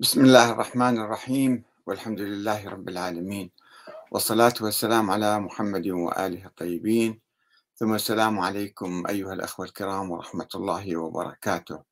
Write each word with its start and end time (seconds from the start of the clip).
بسم 0.00 0.20
الله 0.24 0.50
الرحمن 0.52 0.98
الرحيم 0.98 1.64
والحمد 1.86 2.20
لله 2.20 2.68
رب 2.68 2.88
العالمين 2.88 3.50
والصلاة 4.10 4.52
والسلام 4.60 5.10
على 5.10 5.38
محمد 5.40 5.86
وآله 5.88 6.46
الطيبين 6.46 7.20
ثم 7.76 7.94
السلام 7.94 8.38
عليكم 8.40 9.06
أيها 9.06 9.32
الأخوة 9.32 9.66
الكرام 9.66 10.10
ورحمة 10.10 10.48
الله 10.54 10.96
وبركاته 10.96 11.82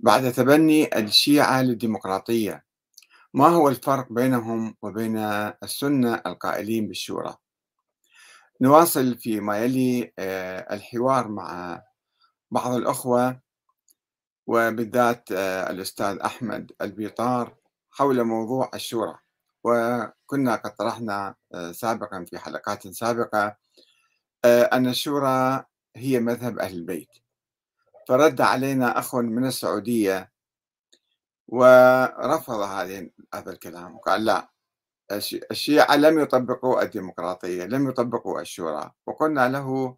بعد 0.00 0.32
تبني 0.32 0.98
الشيعة 0.98 1.62
للديمقراطية 1.62 2.64
ما 3.34 3.46
هو 3.48 3.68
الفرق 3.68 4.06
بينهم 4.12 4.74
وبين 4.82 5.16
السنة 5.62 6.14
القائلين 6.26 6.88
بالشورى 6.88 7.36
نواصل 8.60 9.18
فيما 9.18 9.58
يلي 9.64 10.12
آه، 10.18 10.74
الحوار 10.74 11.28
مع 11.28 11.80
بعض 12.50 12.72
الأخوة 12.72 13.42
وبالذات 14.52 15.32
آه، 15.32 15.70
الأستاذ 15.70 16.18
أحمد 16.24 16.72
البيطار 16.82 17.56
حول 17.90 18.24
موضوع 18.24 18.70
الشورى 18.74 19.14
وكنا 19.64 20.56
قد 20.56 20.74
طرحنا 20.74 21.34
آه، 21.54 21.72
سابقا 21.72 22.24
في 22.24 22.38
حلقات 22.38 22.88
سابقة 22.88 23.56
آه، 24.44 24.62
أن 24.62 24.88
الشورى 24.88 25.64
هي 25.96 26.20
مذهب 26.20 26.58
أهل 26.58 26.74
البيت 26.76 27.08
فرد 28.08 28.40
علينا 28.40 28.98
أخ 28.98 29.14
من 29.14 29.46
السعودية 29.46 30.32
ورفض 31.48 32.60
هذا 33.34 33.52
الكلام 33.52 33.94
وقال 33.96 34.24
لا 34.24 34.48
الشيعة 35.50 35.96
لم 35.96 36.18
يطبقوا 36.18 36.82
الديمقراطية 36.82 37.64
لم 37.64 37.88
يطبقوا 37.88 38.40
الشورى 38.40 38.92
وقلنا 39.06 39.48
له 39.48 39.96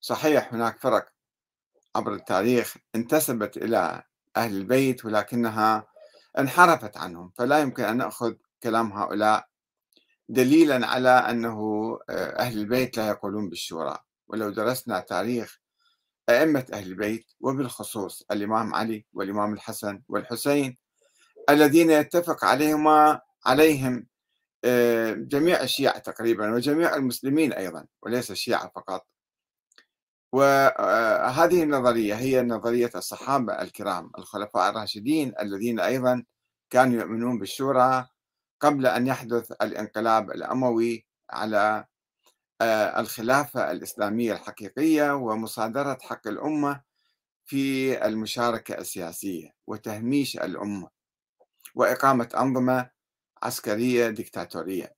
صحيح 0.00 0.54
هناك 0.54 0.78
فرق 0.80 1.08
عبر 1.96 2.14
التاريخ 2.14 2.76
انتسبت 2.94 3.56
إلى 3.56 4.02
أهل 4.36 4.56
البيت 4.56 5.04
ولكنها 5.04 5.86
انحرفت 6.38 6.96
عنهم 6.96 7.32
فلا 7.36 7.58
يمكن 7.58 7.84
أن 7.84 7.96
نأخذ 7.96 8.34
كلام 8.62 8.92
هؤلاء 8.92 9.48
دليلا 10.28 10.86
على 10.86 11.10
أنه 11.10 11.58
آه، 12.10 12.38
أهل 12.38 12.58
البيت 12.58 12.96
لا 12.96 13.08
يقولون 13.08 13.48
بالشورى 13.48 13.98
ولو 14.28 14.50
درسنا 14.50 15.00
تاريخ 15.00 15.58
أئمة 16.30 16.66
أهل 16.72 16.86
البيت 16.86 17.26
وبالخصوص 17.40 18.24
الإمام 18.30 18.74
علي 18.74 19.06
والإمام 19.12 19.52
الحسن 19.52 20.02
والحسين 20.08 20.76
الذين 21.50 21.90
يتفق 21.90 22.44
عليهما 22.44 23.20
عليهم 23.46 24.06
آه، 24.64 25.12
جميع 25.12 25.60
الشيعة 25.62 25.98
تقريبا 25.98 26.52
وجميع 26.54 26.94
المسلمين 26.96 27.52
أيضا 27.52 27.86
وليس 28.02 28.30
الشيعة 28.30 28.72
فقط 28.74 29.06
وهذه 30.36 31.62
النظرية 31.62 32.14
هي 32.14 32.42
نظرية 32.42 32.90
الصحابة 32.94 33.62
الكرام 33.62 34.10
الخلفاء 34.18 34.70
الراشدين 34.70 35.32
الذين 35.40 35.80
أيضا 35.80 36.24
كانوا 36.70 37.00
يؤمنون 37.00 37.38
بالشورى 37.38 38.08
قبل 38.60 38.86
أن 38.86 39.06
يحدث 39.06 39.52
الانقلاب 39.52 40.30
الأموي 40.30 41.06
على 41.30 41.84
آه، 42.60 43.00
الخلافة 43.00 43.70
الإسلامية 43.70 44.32
الحقيقية 44.32 45.14
ومصادرة 45.16 45.98
حق 46.02 46.28
الأمة 46.28 46.82
في 47.44 48.06
المشاركة 48.06 48.78
السياسية 48.78 49.54
وتهميش 49.66 50.36
الأمة 50.36 50.88
وإقامة 51.74 52.28
أنظمة 52.36 52.90
عسكرية 53.42 54.08
ديكتاتورية 54.08 54.95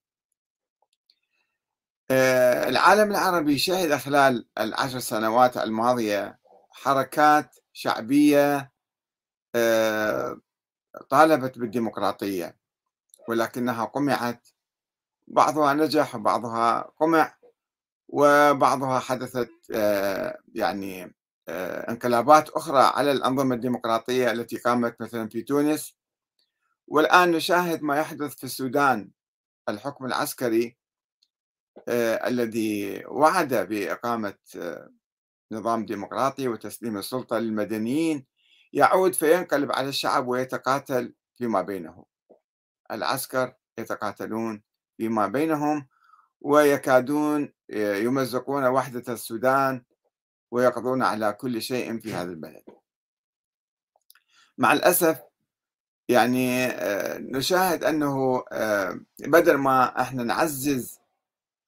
آه، 2.11 2.69
العالم 2.69 3.11
العربي 3.11 3.59
شهد 3.59 3.97
خلال 3.97 4.47
العشر 4.59 4.98
سنوات 4.98 5.56
الماضية 5.56 6.39
حركات 6.70 7.56
شعبية 7.73 8.73
آه، 9.55 10.39
طالبت 11.11 11.59
بالديمقراطية 11.59 12.56
ولكنها 13.29 13.84
قمعت 13.84 14.48
بعضها 15.29 15.73
نجح 15.75 16.14
وبعضها 16.14 16.80
قمع 17.01 17.35
وبعضها 18.08 18.98
حدثت 18.98 19.51
آه، 19.75 20.39
يعني 20.55 21.14
انقلابات 21.51 22.48
أخرى 22.51 22.79
على 22.83 23.13
الأنظمة 23.13 23.55
الديمقراطية 23.55 24.30
التي 24.30 24.57
قامت 24.57 25.01
مثلا 25.02 25.29
في 25.29 25.42
تونس 25.42 25.95
والآن 26.86 27.33
نشاهد 27.33 27.83
ما 27.83 27.96
يحدث 27.96 28.35
في 28.36 28.45
السودان 28.45 29.11
الحكم 29.69 30.07
العسكري 30.07 30.79
آه، 31.89 32.28
الذي 32.28 33.02
وعد 33.06 33.55
بإقامة 33.55 34.34
آه، 34.56 34.90
نظام 35.52 35.86
ديمقراطي 35.86 36.48
وتسليم 36.48 36.98
السلطة 36.98 37.39
للمدنيين 37.39 38.27
يعود 38.72 39.14
فينقلب 39.14 39.72
على 39.72 39.89
الشعب 39.89 40.28
ويتقاتل 40.28 41.14
فيما 41.36 41.62
بينه 41.62 42.05
العسكر 42.90 43.55
يتقاتلون 43.78 44.62
فيما 44.96 45.27
بينهم 45.27 45.89
ويكادون 46.40 47.52
آه، 47.70 47.95
يمزقون 47.96 48.64
وحدة 48.66 49.12
السودان 49.12 49.84
ويقضون 50.50 51.02
على 51.02 51.33
كل 51.33 51.62
شيء 51.62 51.98
في 51.98 52.14
هذا 52.14 52.30
البلد 52.30 52.62
مع 54.58 54.72
الأسف 54.72 55.18
يعني 56.08 56.66
نشاهد 57.36 57.84
أنه 57.84 58.45
بدل 59.22 59.55
ما 59.56 60.00
احنا 60.00 60.22
نعزز 60.22 60.98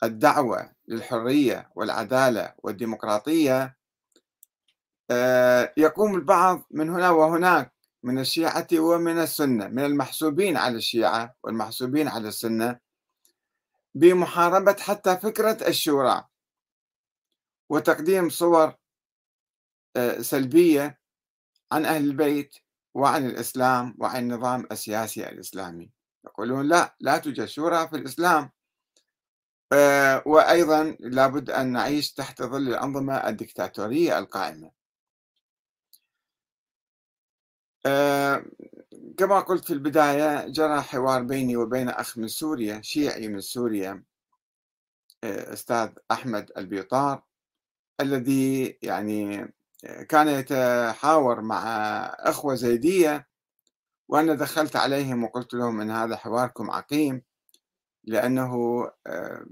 الدعوة 0.03 0.71
للحرية 0.88 1.71
والعدالة 1.75 2.55
والديمقراطية 2.59 3.77
آه، 5.11 5.75
يقوم 5.77 6.15
البعض 6.15 6.66
من 6.71 6.91
هنا 6.91 7.11
وهناك 7.11 7.75
من 8.03 8.19
الشيعة 8.19 8.66
ومن 8.75 9.19
السنة 9.19 9.69
من 9.69 9.84
المحسوبين 9.84 10.56
على 10.56 10.77
الشيعة 10.77 11.34
والمحسوبين 11.44 12.09
على 12.09 12.28
السنة 12.28 12.78
بمحاربة 13.94 14.77
حتى 14.81 15.16
فكرة 15.16 15.69
الشورى 15.69 16.25
وتقديم 17.71 18.28
صور 18.28 18.75
آه، 19.97 20.19
سلبية 20.19 21.00
عن 21.72 21.84
أهل 21.84 22.05
البيت 22.05 22.55
وعن 22.94 23.27
الإسلام 23.27 23.97
وعن 23.99 24.22
النظام 24.22 24.66
السياسي 24.72 25.28
الإسلامي 25.28 25.91
يقولون 26.25 26.69
لا 26.69 26.97
لا 27.00 27.19
توجد 27.19 27.44
شورى 27.44 27.89
في 27.89 27.97
الإسلام 27.97 28.50
آه، 29.73 30.23
وأيضا 30.27 30.97
لابد 31.01 31.51
أن 31.51 31.73
نعيش 31.73 32.13
تحت 32.13 32.43
ظل 32.43 32.69
الأنظمة 32.69 33.15
الدكتاتورية 33.15 34.19
القائمة 34.19 34.71
آه، 37.87 38.45
كما 39.19 39.41
قلت 39.41 39.65
في 39.65 39.73
البداية 39.73 40.49
جرى 40.49 40.81
حوار 40.83 41.23
بيني 41.23 41.57
وبين 41.57 41.89
أخ 41.89 42.19
من 42.19 42.29
سوريا 42.29 42.83
شيعي 42.83 43.29
من 43.29 43.41
سوريا 43.41 44.05
آه، 45.25 45.53
أستاذ 45.53 45.91
أحمد 46.11 46.51
البيطار 46.57 47.23
الذي 48.01 48.67
يعني 48.83 49.47
كان 50.09 50.29
يتحاور 50.29 51.41
مع 51.43 51.63
أخوة 52.19 52.55
زيدية 52.55 53.29
وأنا 54.09 54.35
دخلت 54.35 54.77
عليهم 54.77 55.25
وقلت 55.25 55.55
لهم 55.55 55.81
أن 55.81 55.91
هذا 55.91 56.17
حواركم 56.17 56.71
عقيم 56.71 57.23
لأنه 58.10 58.53
آه، 59.06 59.47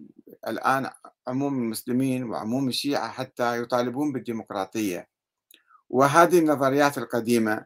الآن 0.48 0.91
عموم 1.28 1.58
المسلمين 1.58 2.30
وعموم 2.30 2.69
الشيعة 2.69 3.10
حتى 3.10 3.62
يطالبون 3.62 4.12
بالديمقراطية 4.12 5.08
وهذه 5.88 6.38
النظريات 6.38 6.98
القديمة 6.98 7.64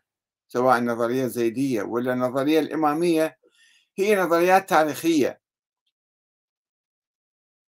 سواء 0.48 0.78
النظرية 0.78 1.25
الزيدية 1.25 1.82
ولا 1.82 2.12
النظرية 2.12 2.60
الإمامية 2.60 3.38
هي 3.98 4.16
نظريات 4.20 4.69
تاريخية 4.69 5.41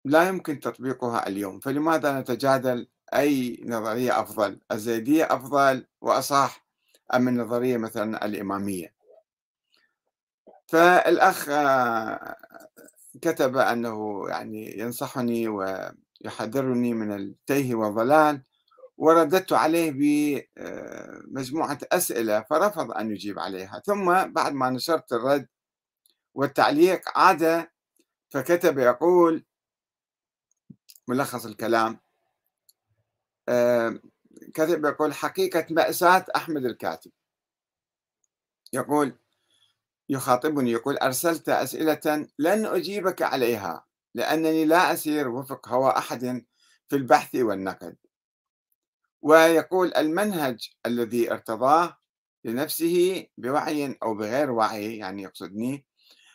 لا 0.06 0.28
يمكن 0.28 0.60
تطبيقها 0.60 1.28
اليوم 1.28 1.60
فلماذا 1.60 2.20
نتجادل 2.20 2.88
أي 3.14 3.60
نظرية 3.66 4.20
أفضل 4.20 4.60
الزيدية 4.72 5.26
أفضل 5.34 5.88
وأصح 6.02 6.66
أم 7.14 7.28
النظرية 7.28 7.78
مثلا 7.78 8.26
الإمامية 8.26 8.94
فالأخ 10.68 11.50
آه، 11.50 12.36
كتب 13.22 13.58
أنه 13.58 14.26
يعني 14.30 14.80
ينصحني 14.80 15.48
ويحذرني 15.48 16.94
من 16.94 17.14
التيه 17.16 17.76
والضلال 17.76 18.42
ورددت 18.98 19.54
عليه 19.54 19.92
بمجموعة 19.92 21.78
آه، 21.94 21.98
أسئلة 21.98 22.42
فرفض 22.42 22.92
أن 22.92 23.12
يجيب 23.12 23.40
عليها 23.40 23.80
ثم 23.86 24.32
بعد 24.34 24.54
ما 24.54 24.70
نشرت 24.70 25.14
الرد 25.14 25.48
والتعليق 26.34 27.18
عاد 27.18 27.68
فكتب 28.30 28.80
يقول 28.80 29.46
ملخص 31.08 31.46
الكلام 31.46 32.00
آه، 33.50 34.00
كتب 34.54 34.86
يقول 34.86 35.14
حقيقة 35.14 35.66
مأساة 35.74 36.26
أحمد 36.36 36.66
الكاتب 36.66 37.12
يقول 38.74 39.16
يخاطبني 40.10 40.72
يقول 40.72 40.98
أرسلت 40.98 41.50
أسئلة 41.50 42.28
لن 42.40 42.66
أجيبك 42.66 43.22
عليها 43.22 43.86
لأنني 44.16 44.66
لا 44.66 44.94
أسير 44.94 45.28
وفق 45.30 45.70
هوى 45.70 45.90
أحد 45.90 46.46
في 46.88 46.96
البحث 46.96 47.36
والنقد 47.36 47.96
ويقول 49.22 49.94
المنهج 49.94 50.70
الذي 50.86 51.32
ارتضاه 51.32 51.98
لنفسه 52.44 53.28
بوعي 53.38 53.98
أو 54.04 54.14
بغير 54.16 54.52
وعي 54.52 54.98
يعني 54.98 55.24
يقصدني 55.24 55.86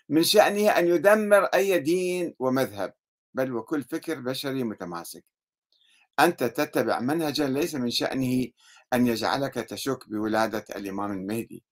من 0.09 0.23
شأنه 0.23 0.69
أن 0.71 0.87
يدمر 0.89 1.45
أي 1.45 1.79
دين 1.79 2.35
ومذهب 2.39 2.95
بل 3.35 3.53
وكل 3.55 3.83
فكر 3.83 4.21
بشري 4.21 4.65
متماسك 4.65 5.25
أنت 6.21 6.45
تتبع 6.45 7.01
منهجا 7.01 7.47
ليس 7.49 7.75
من 7.75 7.91
شأنه 7.91 8.47
أن 8.93 9.07
يجعلك 9.07 9.55
تشك 9.55 10.09
بولادة 10.09 10.65
الإمام 10.77 11.13
المهدي 11.13 11.65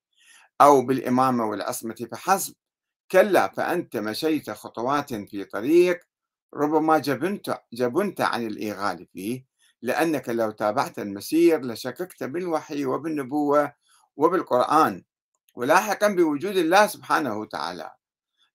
أو 0.61 0.83
بالإمامة 0.83 1.47
والعصمة 1.47 2.09
فحسب 2.13 2.55
كلا 3.11 3.49
فأنت 3.49 3.97
مشيت 3.97 4.51
خطوات 4.51 5.15
في 5.15 5.45
طريق 5.45 6.01
ربما 6.55 6.99
جبنت, 6.99 7.61
جبنت 7.73 8.21
عن 8.21 8.47
الإيغال 8.47 9.07
فيه 9.13 9.47
لأنك 9.83 10.29
لو 10.29 10.51
تابعت 10.51 10.99
المسير 10.99 11.61
لشككت 11.65 12.25
بالوحي 12.25 12.85
وبالنبوة 12.85 13.73
وبالقرآن 14.17 15.05
ولاحقا 15.55 16.09
بوجود 16.09 16.57
الله 16.57 16.87
سبحانه 16.87 17.39
وتعالى 17.39 17.93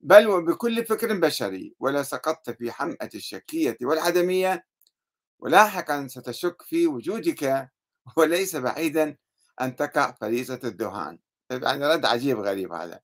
بل 0.02 0.28
وبكل 0.28 0.86
فكر 0.86 1.20
بشري 1.20 1.76
ولا 1.80 2.04
سقطت 2.04 2.50
في 2.50 2.72
حمأة 2.72 3.10
الشكية 3.16 3.78
والعدمية 3.82 4.66
ولاحقا 5.40 6.08
ستشك 6.08 6.62
في 6.62 6.88
وجودك 6.88 7.70
وليس 8.18 8.56
بعيدا 8.56 9.16
أن 9.62 9.76
تقع 9.76 10.12
فريسة 10.12 10.60
الذهان 10.64 11.20
يعني 11.52 11.86
رد 11.88 12.06
عجيب 12.06 12.38
غريب 12.40 12.74
هذا 12.74 13.00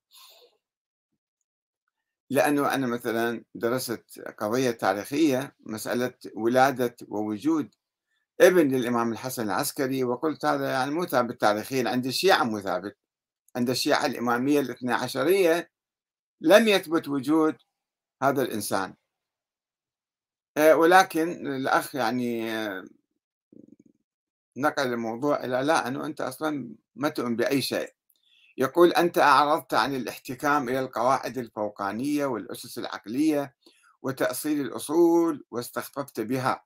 لأنه 2.30 2.74
أنا 2.74 2.86
مثلا 2.86 3.44
درست 3.54 4.00
قضية 4.38 4.70
تاريخية 4.70 5.56
مسألة 5.60 6.14
ولادة 6.36 6.96
ووجود 7.08 7.74
ابن 8.40 8.68
للإمام 8.68 9.12
الحسن 9.12 9.42
العسكري 9.44 10.04
وقلت 10.04 10.44
هذا 10.44 10.70
يعني 10.70 10.90
مو 10.90 11.06
ثابت 11.06 11.40
تاريخيا 11.40 11.90
عند 11.90 12.06
الشيعة 12.06 12.44
مو 12.44 12.60
ثابت 12.60 12.96
عند 13.56 13.70
الشيعة 13.70 14.06
الإمامية 14.06 14.60
الاثنى 14.60 14.92
عشرية 14.92 15.70
لم 16.40 16.68
يثبت 16.68 17.08
وجود 17.08 17.56
هذا 18.22 18.42
الإنسان 18.42 18.94
آه، 20.56 20.76
ولكن 20.76 21.46
الأخ 21.46 21.94
يعني 21.94 22.50
آه، 22.58 22.84
نقل 24.56 24.86
الموضوع 24.92 25.44
إلى 25.44 25.62
لا 25.62 25.88
أنه 25.88 26.06
أنت 26.06 26.20
أصلا 26.20 26.74
ما 26.94 27.08
تؤمن 27.08 27.36
بأي 27.36 27.62
شيء 27.62 27.92
يقول 28.60 28.90
أنت 28.92 29.18
أعرضت 29.18 29.74
عن 29.74 29.94
الاحتكام 29.94 30.68
إلى 30.68 30.80
القواعد 30.80 31.38
الفوقانية 31.38 32.26
والأسس 32.26 32.78
العقلية 32.78 33.54
وتأصيل 34.02 34.60
الأصول 34.60 35.44
واستخففت 35.50 36.20
بها 36.20 36.64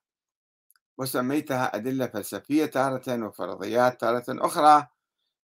وسميتها 0.98 1.76
أدلة 1.76 2.06
فلسفية 2.06 2.66
تارة 2.66 3.26
وفرضيات 3.26 4.00
تارة 4.00 4.24
أخرى 4.28 4.86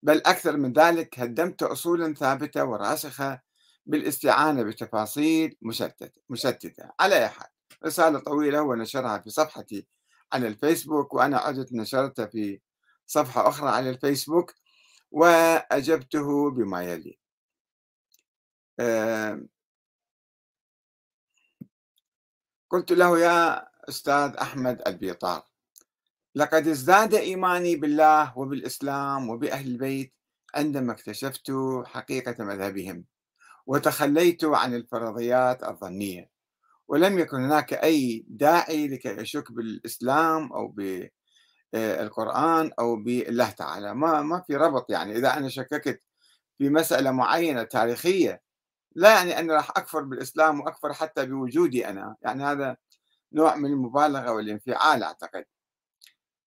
بل 0.03 0.17
أكثر 0.27 0.57
من 0.57 0.73
ذلك 0.73 1.21
هدمت 1.21 1.63
أصولا 1.63 2.15
ثابتة 2.15 2.65
وراسخة 2.65 3.43
بالاستعانة 3.87 4.63
بتفاصيل 4.63 5.57
مشتتة, 6.29 6.85
على 7.01 7.15
أي 7.17 7.29
حال 7.29 7.49
رسالة 7.87 8.19
طويلة 8.19 8.63
ونشرها 8.63 9.19
في 9.19 9.31
صفحتي 9.31 9.87
على 10.33 10.49
الفيسبوك 10.49 11.15
وأنا 11.15 11.39
عدت 11.39 11.73
نشرتها 11.73 12.27
في 12.27 12.61
صفحة 13.07 13.49
أخرى 13.49 13.71
على 13.71 13.91
الفيسبوك 13.91 14.55
وأجبته 15.15 16.51
بما 16.51 16.83
يلي 16.83 17.19
قلت 22.71 22.93
له 22.93 23.19
يا 23.19 23.67
أستاذ 23.89 24.37
أحمد 24.37 24.89
البيطار 24.89 25.43
لقد 26.35 26.67
ازداد 26.69 27.15
إيماني 27.15 27.77
بالله 27.77 28.39
وبالإسلام 28.39 29.31
وبأهل 29.31 29.67
البيت 29.71 30.15
عندما 30.55 30.93
اكتشفت 30.93 31.53
حقيقة 31.85 32.45
مذهبهم 32.45 33.05
وتخليت 33.67 34.45
عن 34.45 34.75
الفرضيات 34.75 35.65
الظنية 35.65 36.31
ولم 36.89 37.19
يكن 37.19 37.37
هناك 37.45 37.75
أي 37.75 38.25
داعي 38.29 38.89
لكي 38.89 39.23
أشك 39.23 39.53
بالإسلام 39.53 40.53
أو 40.53 40.69
ب 40.69 41.09
آه، 41.75 42.03
القرآن 42.03 42.71
أو 42.79 42.97
بالله 42.97 43.51
تعالى 43.51 43.95
ما 43.95 44.23
ما 44.23 44.41
في 44.41 44.57
ربط 44.57 44.91
يعني 44.91 45.17
إذا 45.17 45.35
أنا 45.37 45.49
شككت 45.49 46.03
في 46.59 46.69
مسألة 46.71 47.11
معينة 47.11 47.63
تاريخية 47.63 48.43
لا 48.97 49.15
يعني 49.15 49.39
أني 49.39 49.53
راح 49.53 49.71
أكفر 49.71 50.01
بالإسلام 50.03 50.61
وأكفر 50.61 50.93
حتى 50.93 51.27
بوجودي 51.27 51.89
أنا 51.89 52.17
يعني 52.23 52.45
هذا 52.45 52.77
نوع 53.33 53.57
من 53.57 53.71
المبالغة 53.71 54.33
والانفعال 54.33 55.03
أعتقد 55.03 55.45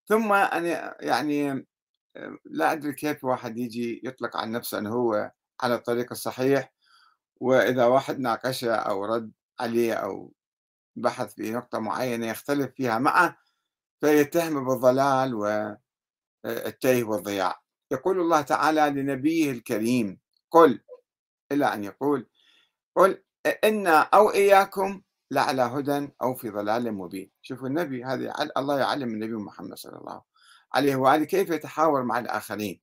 ثم 0.06 0.32
أنا 0.32 0.96
يعني 1.00 1.50
آه، 2.16 2.38
لا 2.44 2.72
أدري 2.72 2.92
كيف 2.94 3.24
واحد 3.24 3.58
يجي 3.58 4.00
يطلق 4.04 4.36
عن 4.36 4.52
نفسه 4.52 4.78
أنه 4.78 4.90
هو 4.94 5.32
على 5.62 5.74
الطريق 5.74 6.06
الصحيح 6.12 6.72
وإذا 7.40 7.84
واحد 7.86 8.18
ناقشه 8.20 8.74
أو 8.74 9.04
رد 9.04 9.32
عليه 9.60 9.94
أو 9.94 10.32
بحث 10.96 11.34
في 11.34 11.50
نقطة 11.52 11.78
معينة 11.78 12.26
يختلف 12.26 12.70
فيها 12.76 12.98
معه 12.98 13.38
فيتهم 14.00 14.64
بالضلال 14.64 15.34
والتيه 15.34 17.02
آه، 17.02 17.04
والضياع 17.04 17.60
يقول 17.90 18.20
الله 18.20 18.42
تعالى 18.42 18.80
لنبيه 18.80 19.50
الكريم 19.50 20.20
قل 20.50 20.80
إلى 21.52 21.66
أن 21.74 21.84
يقول 21.84 22.26
قل 22.96 23.22
إنا 23.64 24.00
أو 24.00 24.30
إياكم 24.32 25.02
لعلى 25.30 25.62
هدى 25.62 26.08
أو 26.22 26.34
في 26.34 26.50
ضلال 26.50 26.92
مبين 26.92 27.30
شوفوا 27.42 27.68
النبي 27.68 28.04
هذا 28.04 28.34
الله 28.56 28.78
يعلم 28.80 29.08
النبي 29.08 29.32
محمد 29.32 29.74
صلى 29.76 29.98
الله 29.98 30.22
عليه 30.74 30.96
وآله 30.96 31.24
كيف 31.24 31.50
يتحاور 31.50 32.02
مع 32.02 32.18
الآخرين 32.18 32.80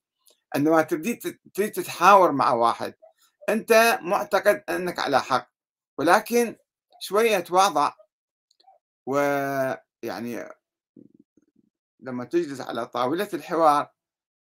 عندما 0.56 0.81
تريد 0.81 1.19
تتحاور 1.56 2.31
مع 2.31 2.51
واحد 2.53 2.94
أنت 3.50 4.00
معتقد 4.01 4.63
أنك 4.69 5.00
على 5.00 5.21
حق 5.21 5.50
ولكن 5.97 6.56
شوية 7.01 7.39
تواضع 7.39 7.91
ويعني 9.06 10.45
لما 12.06 12.24
تجلس 12.25 12.62
على 12.62 12.86
طاولة 12.88 13.30
الحوار 13.34 13.90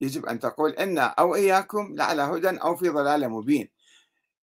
يجب 0.01 0.25
أن 0.25 0.39
تقول 0.39 0.71
إن 0.71 0.97
أو 0.99 1.35
إياكم 1.35 1.95
لعلى 1.95 2.21
هدى 2.21 2.49
أو 2.49 2.75
في 2.75 2.89
ضلال 2.89 3.29
مبين 3.29 3.69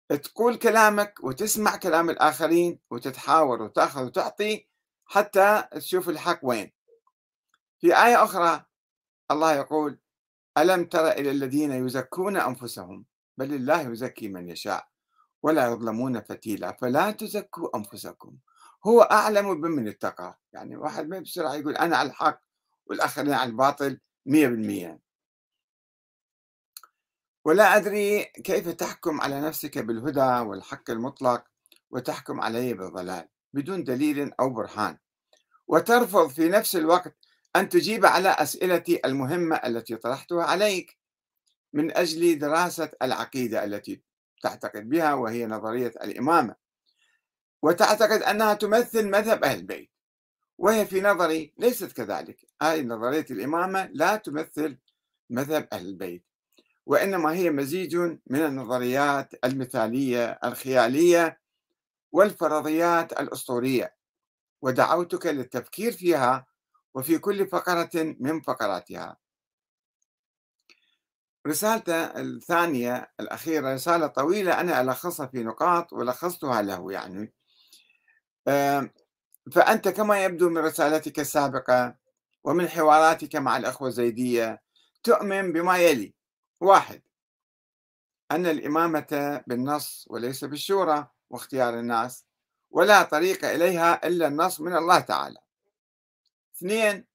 تقول 0.09 0.55
كلامك 0.55 1.13
وتسمع 1.23 1.75
كلام 1.77 2.09
الآخرين 2.09 2.79
وتتحاور 2.91 3.61
وتأخذ 3.61 4.05
وتعطي 4.05 4.67
حتى 5.05 5.63
تشوف 5.75 6.09
الحق 6.09 6.39
وين 6.43 6.71
في 7.79 7.87
آية 8.05 8.23
أخرى 8.23 8.63
الله 9.31 9.53
يقول 9.55 9.99
ألم 10.57 10.85
تر 10.85 11.07
إلى 11.11 11.31
الذين 11.31 11.71
يزكون 11.71 12.37
أنفسهم 12.37 13.05
بل 13.37 13.53
الله 13.53 13.81
يزكي 13.81 14.27
من 14.27 14.49
يشاء 14.49 14.87
ولا 15.43 15.67
يظلمون 15.67 16.21
فتيلا 16.21 16.71
فلا 16.81 17.11
تزكوا 17.11 17.77
أنفسكم 17.77 18.37
هو 18.87 19.01
أعلم 19.01 19.61
بمن 19.61 19.87
اتقى 19.87 20.39
يعني 20.53 20.77
واحد 20.77 21.07
ما 21.09 21.19
بسرعة 21.19 21.53
يقول 21.53 21.75
أنا 21.75 21.97
على 21.97 22.09
الحق 22.09 22.39
والآخرين 22.85 23.33
على 23.33 23.49
الباطل 23.49 23.99
100% 24.29 24.97
ولا 27.45 27.75
أدري 27.77 28.23
كيف 28.25 28.69
تحكم 28.69 29.21
على 29.21 29.41
نفسك 29.41 29.77
بالهدى 29.77 30.19
والحق 30.47 30.89
المطلق 30.89 31.43
وتحكم 31.91 32.41
علي 32.41 32.73
بالضلال 32.73 33.27
بدون 33.53 33.83
دليل 33.83 34.33
أو 34.39 34.49
برهان 34.49 34.97
وترفض 35.67 36.27
في 36.27 36.49
نفس 36.49 36.75
الوقت 36.75 37.15
أن 37.55 37.69
تجيب 37.69 38.05
على 38.05 38.29
أسئلتي 38.29 38.99
المهمة 39.05 39.55
التي 39.55 39.95
طرحتها 39.95 40.43
عليك 40.43 40.97
من 41.73 41.97
أجل 41.97 42.39
دراسة 42.39 42.91
العقيدة 43.01 43.63
التي 43.63 44.01
تعتقد 44.41 44.89
بها 44.89 45.13
وهي 45.13 45.45
نظرية 45.45 45.87
الإمامة 46.03 46.55
وتعتقد 47.61 48.21
أنها 48.23 48.53
تمثل 48.53 49.05
مذهب 49.07 49.43
أهل 49.43 49.57
البيت 49.59 49.91
وهي 50.57 50.85
في 50.85 51.01
نظري 51.01 51.53
ليست 51.57 51.91
كذلك 51.91 52.37
هذه 52.61 52.81
نظرية 52.83 53.25
الإمامة 53.31 53.89
لا 53.93 54.15
تمثل 54.15 54.77
مذهب 55.29 55.67
أهل 55.73 55.85
البيت 55.87 56.25
وإنما 56.85 57.33
هي 57.33 57.49
مزيج 57.49 57.95
من 58.27 58.39
النظريات 58.45 59.45
المثالية 59.45 60.39
الخيالية 60.43 61.41
والفرضيات 62.11 63.13
الأسطورية 63.13 63.95
ودعوتك 64.61 65.25
للتفكير 65.25 65.91
فيها 65.91 66.47
وفي 66.93 67.17
كل 67.17 67.47
فقرة 67.47 68.15
من 68.19 68.41
فقراتها 68.41 69.17
رسالته 71.47 71.95
الثانية 72.21 73.13
الأخيرة 73.19 73.73
رسالة 73.73 74.07
طويلة 74.07 74.59
أنا 74.59 74.81
ألخصها 74.81 75.27
في 75.27 75.43
نقاط 75.43 75.93
ولخصتها 75.93 76.61
له 76.61 76.91
يعني 76.91 77.33
آه، 78.47 78.89
فأنت 79.51 79.87
كما 79.89 80.23
يبدو 80.25 80.49
من 80.49 80.57
رسالتك 80.57 81.19
السابقة 81.19 81.95
ومن 82.43 82.67
حواراتك 82.69 83.35
مع 83.35 83.57
الأخوة 83.57 83.87
الزيدية 83.87 84.61
تؤمن 85.03 85.51
بما 85.53 85.77
يلي 85.77 86.13
واحد 86.61 87.01
أن 88.31 88.45
الإمامة 88.45 89.43
بالنص 89.47 90.05
وليس 90.09 90.43
بالشورى 90.45 91.07
واختيار 91.29 91.79
الناس 91.79 92.25
ولا 92.71 93.03
طريق 93.03 93.45
إليها 93.45 94.07
إلا 94.07 94.27
النص 94.27 94.61
من 94.61 94.75
الله 94.75 94.99
تعالى 94.99 95.39
اثنين 96.57 97.05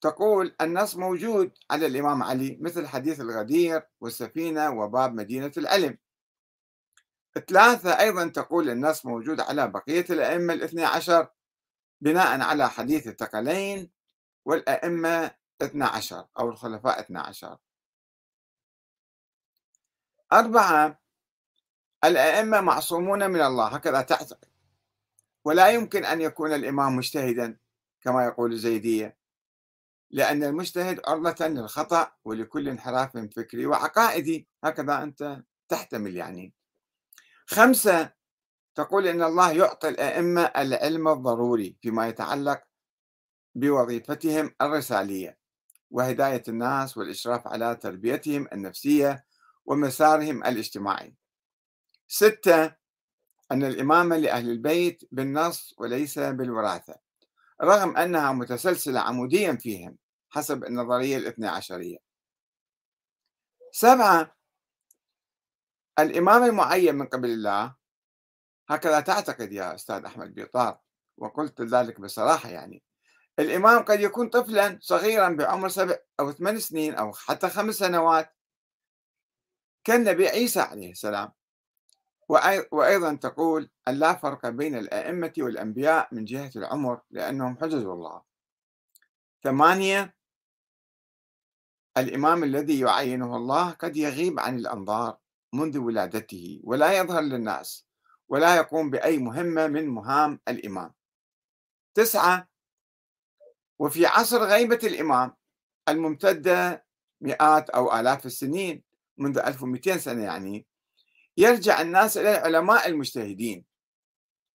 تقول 0.00 0.54
النص 0.60 0.96
موجود 0.96 1.52
على 1.70 1.86
الإمام 1.86 2.22
علي 2.22 2.58
مثل 2.60 2.86
حديث 2.86 3.20
الغدير 3.20 3.82
والسفينة 4.00 4.70
وباب 4.70 5.14
مدينة 5.14 5.52
العلم 5.56 5.98
ثلاثة 7.40 7.98
أيضا 8.00 8.28
تقول 8.28 8.70
النص 8.70 9.06
موجود 9.06 9.40
على 9.40 9.68
بقية 9.68 10.04
الأئمة 10.10 10.54
الاثنى 10.54 10.84
عشر 10.84 11.28
بناء 12.00 12.40
على 12.40 12.70
حديث 12.70 13.06
الثقلين 13.08 13.90
والأئمة 14.44 15.30
اثنى 15.62 15.84
عشر 15.84 16.26
أو 16.38 16.48
الخلفاء 16.48 17.00
اثنى 17.00 17.18
عشر 17.18 17.56
أربعة 20.32 20.98
الأئمة 22.04 22.60
معصومون 22.60 23.30
من 23.30 23.40
الله 23.40 23.66
هكذا 23.66 24.00
تعتقد 24.02 24.48
ولا 25.44 25.68
يمكن 25.68 26.04
أن 26.04 26.20
يكون 26.20 26.54
الإمام 26.54 26.96
مجتهدا 26.96 27.56
كما 28.00 28.24
يقول 28.24 28.52
الزيدية 28.52 29.16
لأن 30.10 30.44
المجتهد 30.44 31.00
عرضة 31.08 31.46
للخطأ 31.46 32.12
ولكل 32.24 32.68
انحراف 32.68 33.16
فكري 33.16 33.66
وعقائدي 33.66 34.48
هكذا 34.64 35.02
أنت 35.02 35.42
تحتمل 35.68 36.16
يعني 36.16 36.54
خمسة 37.46 38.12
تقول 38.74 39.06
إن 39.06 39.22
الله 39.22 39.52
يعطي 39.52 39.88
الأئمة 39.88 40.42
العلم 40.42 41.08
الضروري 41.08 41.76
فيما 41.82 42.08
يتعلق 42.08 42.62
بوظيفتهم 43.54 44.54
الرسالية 44.62 45.38
وهداية 45.90 46.42
الناس 46.48 46.96
والإشراف 46.96 47.46
على 47.46 47.76
تربيتهم 47.76 48.48
النفسية 48.52 49.24
ومسارهم 49.66 50.44
الاجتماعي 50.44 51.14
ستة 52.08 52.64
أن 53.52 53.64
الإمامة 53.64 54.16
لأهل 54.16 54.50
البيت 54.50 55.02
بالنص 55.12 55.74
وليس 55.78 56.18
بالوراثة 56.18 56.94
رغم 57.62 57.96
أنها 57.96 58.32
متسلسلة 58.32 59.00
عموديا 59.00 59.52
فيهم 59.52 59.96
حسب 60.30 60.64
النظرية 60.64 61.16
الاثنى 61.16 61.48
عشرية 61.48 61.98
سبعة 63.72 64.34
الإمام 65.98 66.44
المعين 66.44 66.94
من 66.94 67.06
قبل 67.06 67.30
الله 67.30 67.74
هكذا 68.68 69.00
تعتقد 69.00 69.52
يا 69.52 69.74
أستاذ 69.74 70.04
أحمد 70.04 70.34
بيطار 70.34 70.78
وقلت 71.18 71.60
ذلك 71.60 72.00
بصراحة 72.00 72.48
يعني 72.48 72.82
الإمام 73.38 73.82
قد 73.82 74.00
يكون 74.00 74.28
طفلا 74.28 74.78
صغيرا 74.80 75.28
بعمر 75.28 75.68
سبع 75.68 75.96
أو 76.20 76.32
ثمان 76.32 76.58
سنين 76.58 76.94
أو 76.94 77.12
حتى 77.12 77.48
خمس 77.48 77.74
سنوات 77.74 78.36
كالنبي 79.84 80.28
عيسى 80.28 80.60
عليه 80.60 80.90
السلام 80.90 81.32
وأيضا 82.72 83.14
تقول 83.14 83.70
أن 83.88 83.94
لا 83.94 84.14
فرق 84.14 84.46
بين 84.48 84.74
الأئمة 84.78 85.32
والأنبياء 85.38 86.08
من 86.14 86.24
جهة 86.24 86.50
العمر 86.56 87.00
لأنهم 87.10 87.58
حجز 87.58 87.84
الله 87.84 88.22
ثمانية 89.44 90.14
الإمام 91.96 92.44
الذي 92.44 92.80
يعينه 92.80 93.36
الله 93.36 93.70
قد 93.70 93.96
يغيب 93.96 94.40
عن 94.40 94.58
الأنظار 94.58 95.18
منذ 95.54 95.78
ولادته 95.78 96.60
ولا 96.64 96.92
يظهر 96.98 97.20
للناس 97.20 97.86
ولا 98.28 98.56
يقوم 98.56 98.90
بأي 98.90 99.18
مهمة 99.18 99.66
من 99.66 99.88
مهام 99.88 100.40
الإمام 100.48 100.92
تسعة 101.94 102.48
وفي 103.78 104.06
عصر 104.06 104.44
غيبة 104.44 104.78
الإمام 104.84 105.32
الممتدة 105.88 106.84
مئات 107.20 107.70
أو 107.70 108.00
آلاف 108.00 108.26
السنين 108.26 108.82
منذ 109.18 109.38
1200 109.38 109.98
سنة 109.98 110.22
يعني 110.24 110.66
يرجع 111.36 111.80
الناس 111.80 112.16
إلى 112.16 112.38
العلماء 112.38 112.88
المجتهدين 112.88 113.64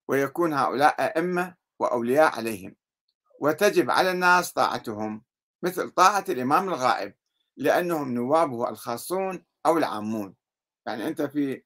ويكون 0.08 0.54
هؤلاء 0.54 0.94
أئمة 1.04 1.56
وأولياء 1.80 2.36
عليهم 2.38 2.76
وتجب 3.42 3.90
على 3.92 4.12
الناس 4.12 4.54
طاعتهم 4.54 5.24
مثل 5.64 5.90
طاعة 5.90 6.26
الإمام 6.30 6.70
الغائب 6.70 7.14
لأنهم 7.58 8.14
نوابه 8.14 8.70
الخاصون 8.70 9.46
أو 9.66 9.78
العامون 9.78 10.36
يعني 10.90 11.08
أنت 11.08 11.22
في 11.22 11.64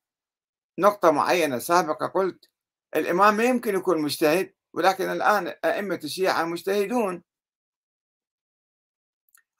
نقطة 0.80 1.12
معينة 1.12 1.60
سابقة 1.60 2.08
قلت 2.08 2.50
الإمام 2.96 3.36
ما 3.38 3.44
يمكن 3.44 3.76
يكون 3.76 4.02
مجتهد 4.02 4.54
ولكن 4.74 5.10
الآن 5.10 5.48
أئمة 5.66 6.00
الشيعة 6.04 6.44
مجتهدون 6.46 7.24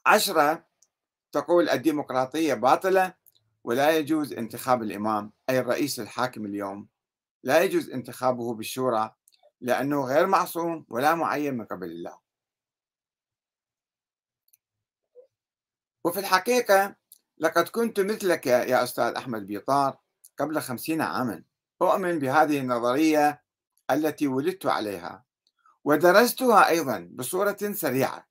عشرة 0.06 0.68
تقول 1.32 1.70
الديمقراطية 1.70 2.54
باطلة 2.54 3.14
ولا 3.64 3.98
يجوز 3.98 4.34
انتخاب 4.34 4.84
الإمام 4.84 5.32
أي 5.50 5.60
الرئيس 5.60 6.00
الحاكم 6.00 6.46
اليوم 6.46 6.88
لا 7.44 7.62
يجوز 7.62 7.90
انتخابه 7.90 8.54
بالشورى 8.54 9.16
لأنه 9.62 10.06
غير 10.08 10.26
معصوم 10.28 10.86
ولا 10.90 11.16
معين 11.16 11.54
من 11.58 11.66
قبل 11.66 11.92
الله 11.92 12.20
وفي 16.06 16.20
الحقيقة 16.20 16.96
لقد 17.44 17.64
كنت 17.70 18.00
مثلك 18.00 18.46
يا 18.48 18.84
أستاذ 18.84 19.04
أحمد 19.18 19.48
بيطار 19.48 19.98
قبل 20.40 20.62
خمسين 20.62 21.02
عاما 21.02 21.44
أؤمن 21.82 22.20
بهذه 22.20 22.60
النظرية 22.60 23.44
التي 23.92 24.28
ولدت 24.28 24.66
عليها 24.66 25.24
ودرستها 25.84 26.70
أيضا 26.70 27.08
بصورة 27.12 27.58
سريعة 27.72 28.28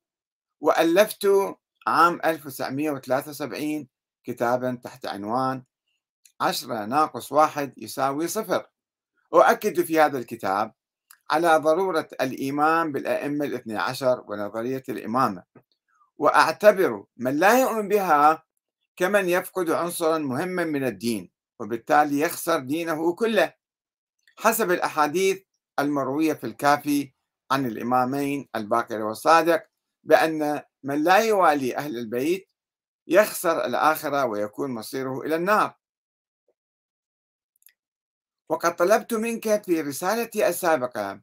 وألفت 0.61 1.27
عام 1.87 2.21
1973 2.25 3.89
كتابا 4.25 4.75
تحت 4.85 5.07
عنوان 5.07 5.65
عشرة 6.41 6.85
ناقص 6.87 7.33
واحد 7.33 7.75
يساوي 7.79 8.29
صفر 8.29 8.67
أؤكد 9.35 9.81
في 9.81 10.01
هذا 10.01 10.19
الكتاب 10.19 10.75
على 11.31 11.57
ضرورة 11.57 12.09
الإيمان 12.21 12.93
بالأئمة 12.93 13.45
الاثني 13.45 13.77
عشر 13.79 14.25
ونظرية 14.29 14.83
الإمامة 14.89 15.43
وأعتبر 16.17 17.05
من 17.17 17.37
لا 17.39 17.61
يؤمن 17.61 17.89
بها 17.89 18.43
كمن 18.97 19.29
يفقد 19.29 19.71
عنصرا 19.71 20.19
مهما 20.19 20.65
من 20.65 20.85
الدين 20.85 21.33
وبالتالي 21.61 22.21
يخسر 22.21 22.59
دينه 22.59 23.15
كله 23.15 23.55
حسب 24.39 24.71
الأحاديث 24.71 25.43
المروية 25.79 26.33
في 26.33 26.45
الكافي 26.47 27.13
عن 27.51 27.67
الإمامين 27.67 28.49
الباقر 28.57 29.03
والصادق 29.03 29.67
بأن 30.05 30.63
من 30.83 31.05
لا 31.05 31.17
يوالي 31.17 31.77
أهل 31.77 31.99
البيت 31.99 32.51
يخسر 33.07 33.65
الآخرة 33.65 34.25
ويكون 34.27 34.71
مصيره 34.71 35.21
إلى 35.21 35.37
النار 35.37 35.75
وقد 38.49 38.77
طلبت 38.77 39.15
منك 39.15 39.63
في 39.65 39.81
رسالتي 39.81 40.49
السابقة 40.49 41.21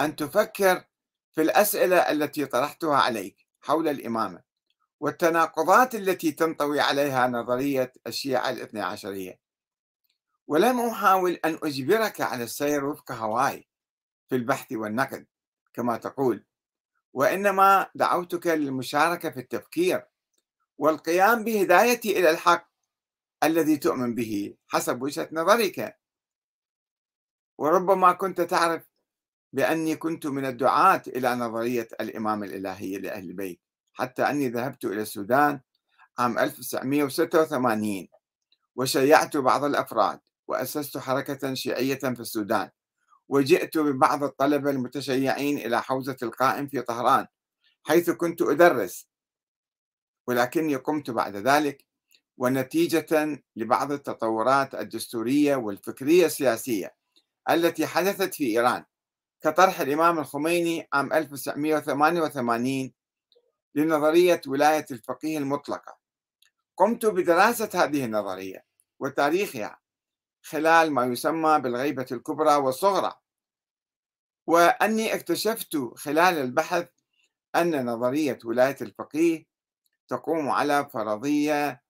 أن 0.00 0.16
تفكر 0.16 0.84
في 1.32 1.42
الأسئلة 1.42 1.96
التي 1.98 2.46
طرحتها 2.46 2.96
عليك 2.96 3.46
حول 3.60 3.88
الإمامة 3.88 4.49
والتناقضات 5.00 5.94
التي 5.94 6.32
تنطوي 6.32 6.80
عليها 6.80 7.28
نظرية 7.28 7.92
الشيعة 8.06 8.50
الاثنى 8.50 8.80
عشرية 8.80 9.40
ولم 10.46 10.80
أحاول 10.80 11.32
أن 11.32 11.58
أجبرك 11.62 12.20
على 12.20 12.44
السير 12.44 12.84
وفق 12.84 13.12
هواي 13.12 13.68
في 14.28 14.36
البحث 14.36 14.72
والنقد 14.72 15.26
كما 15.74 15.96
تقول 15.96 16.44
وإنما 17.12 17.90
دعوتك 17.94 18.46
للمشاركة 18.46 19.30
في 19.30 19.40
التفكير 19.40 20.06
والقيام 20.78 21.44
بهدايتي 21.44 22.18
إلى 22.18 22.30
الحق 22.30 22.70
الذي 23.44 23.76
تؤمن 23.76 24.14
به 24.14 24.54
حسب 24.68 25.02
وجهة 25.02 25.28
نظرك 25.32 25.98
وربما 27.58 28.12
كنت 28.12 28.40
تعرف 28.40 28.82
بأني 29.52 29.96
كنت 29.96 30.26
من 30.26 30.44
الدعاة 30.46 31.02
إلى 31.08 31.34
نظرية 31.34 31.88
الإمام 32.00 32.44
الإلهي 32.44 32.98
لأهل 32.98 33.24
البيت 33.24 33.60
حتى 34.00 34.22
أني 34.22 34.48
ذهبت 34.48 34.84
إلى 34.84 35.02
السودان 35.02 35.60
عام 36.18 36.38
1986 36.38 38.08
وشيعت 38.76 39.36
بعض 39.36 39.64
الأفراد 39.64 40.20
وأسست 40.48 40.98
حركة 40.98 41.54
شيعية 41.54 41.94
في 41.94 42.20
السودان 42.20 42.70
وجئت 43.28 43.78
ببعض 43.78 44.22
الطلبة 44.24 44.70
المتشيعين 44.70 45.58
إلى 45.58 45.82
حوزة 45.82 46.16
القائم 46.22 46.68
في 46.68 46.82
طهران 46.82 47.26
حيث 47.82 48.10
كنت 48.10 48.42
أدرس 48.42 49.06
ولكني 50.26 50.76
قمت 50.76 51.10
بعد 51.10 51.36
ذلك 51.36 51.84
ونتيجة 52.38 53.42
لبعض 53.56 53.92
التطورات 53.92 54.74
الدستورية 54.74 55.56
والفكرية 55.56 56.26
السياسية 56.26 56.94
التي 57.50 57.86
حدثت 57.86 58.34
في 58.34 58.46
إيران 58.46 58.84
كطرح 59.42 59.80
الإمام 59.80 60.18
الخميني 60.18 60.88
عام 60.92 61.12
1988 61.12 62.92
لنظرية 63.74 64.40
ولاية 64.46 64.86
الفقيه 64.90 65.38
المطلقة 65.38 65.98
قمت 66.76 67.06
بدراسة 67.06 67.68
هذه 67.84 68.04
النظرية 68.04 68.64
وتاريخها 69.00 69.80
خلال 70.42 70.90
ما 70.92 71.04
يسمى 71.04 71.60
بالغيبة 71.60 72.06
الكبرى 72.12 72.54
والصغرى 72.54 73.14
وأني 74.46 75.14
اكتشفت 75.14 75.76
خلال 75.96 76.34
البحث 76.34 76.88
أن 77.56 77.86
نظرية 77.86 78.38
ولاية 78.44 78.76
الفقيه 78.82 79.46
تقوم 80.08 80.48
على 80.50 80.88
فرضية 80.92 81.82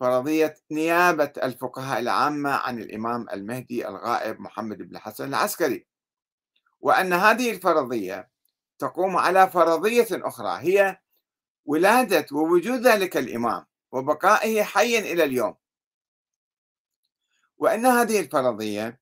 فرضية 0.00 0.54
نيابة 0.70 1.32
الفقهاء 1.42 2.00
العامة 2.00 2.50
عن 2.50 2.78
الإمام 2.78 3.26
المهدي 3.32 3.88
الغائب 3.88 4.40
محمد 4.40 4.78
بن 4.78 4.96
الحسن 4.96 5.24
العسكري 5.28 5.86
وأن 6.80 7.12
هذه 7.12 7.50
الفرضية 7.50 8.30
تقوم 8.78 9.16
على 9.16 9.50
فرضية 9.50 10.06
أخرى 10.12 10.58
هي 10.60 10.98
ولادة 11.66 12.26
ووجود 12.32 12.86
ذلك 12.86 13.16
الإمام 13.16 13.66
وبقائه 13.92 14.62
حيا 14.62 14.98
إلى 14.98 15.24
اليوم 15.24 15.54
وأن 17.58 17.86
هذه 17.86 18.20
الفرضية 18.20 19.00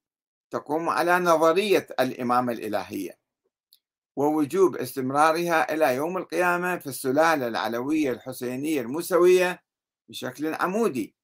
تقوم 0.51 0.89
على 0.89 1.19
نظرية 1.19 1.87
الإمامة 2.01 2.53
الإلهية 2.53 3.19
ووجوب 4.17 4.77
استمرارها 4.77 5.75
إلى 5.75 5.95
يوم 5.95 6.17
القيامة 6.17 6.79
في 6.79 6.87
السلالة 6.87 7.49
العلوية 7.49 8.13
الحسينية 8.13 8.81
الموسوية 8.81 9.63
بشكل 10.09 10.55
عمودي 10.55 11.15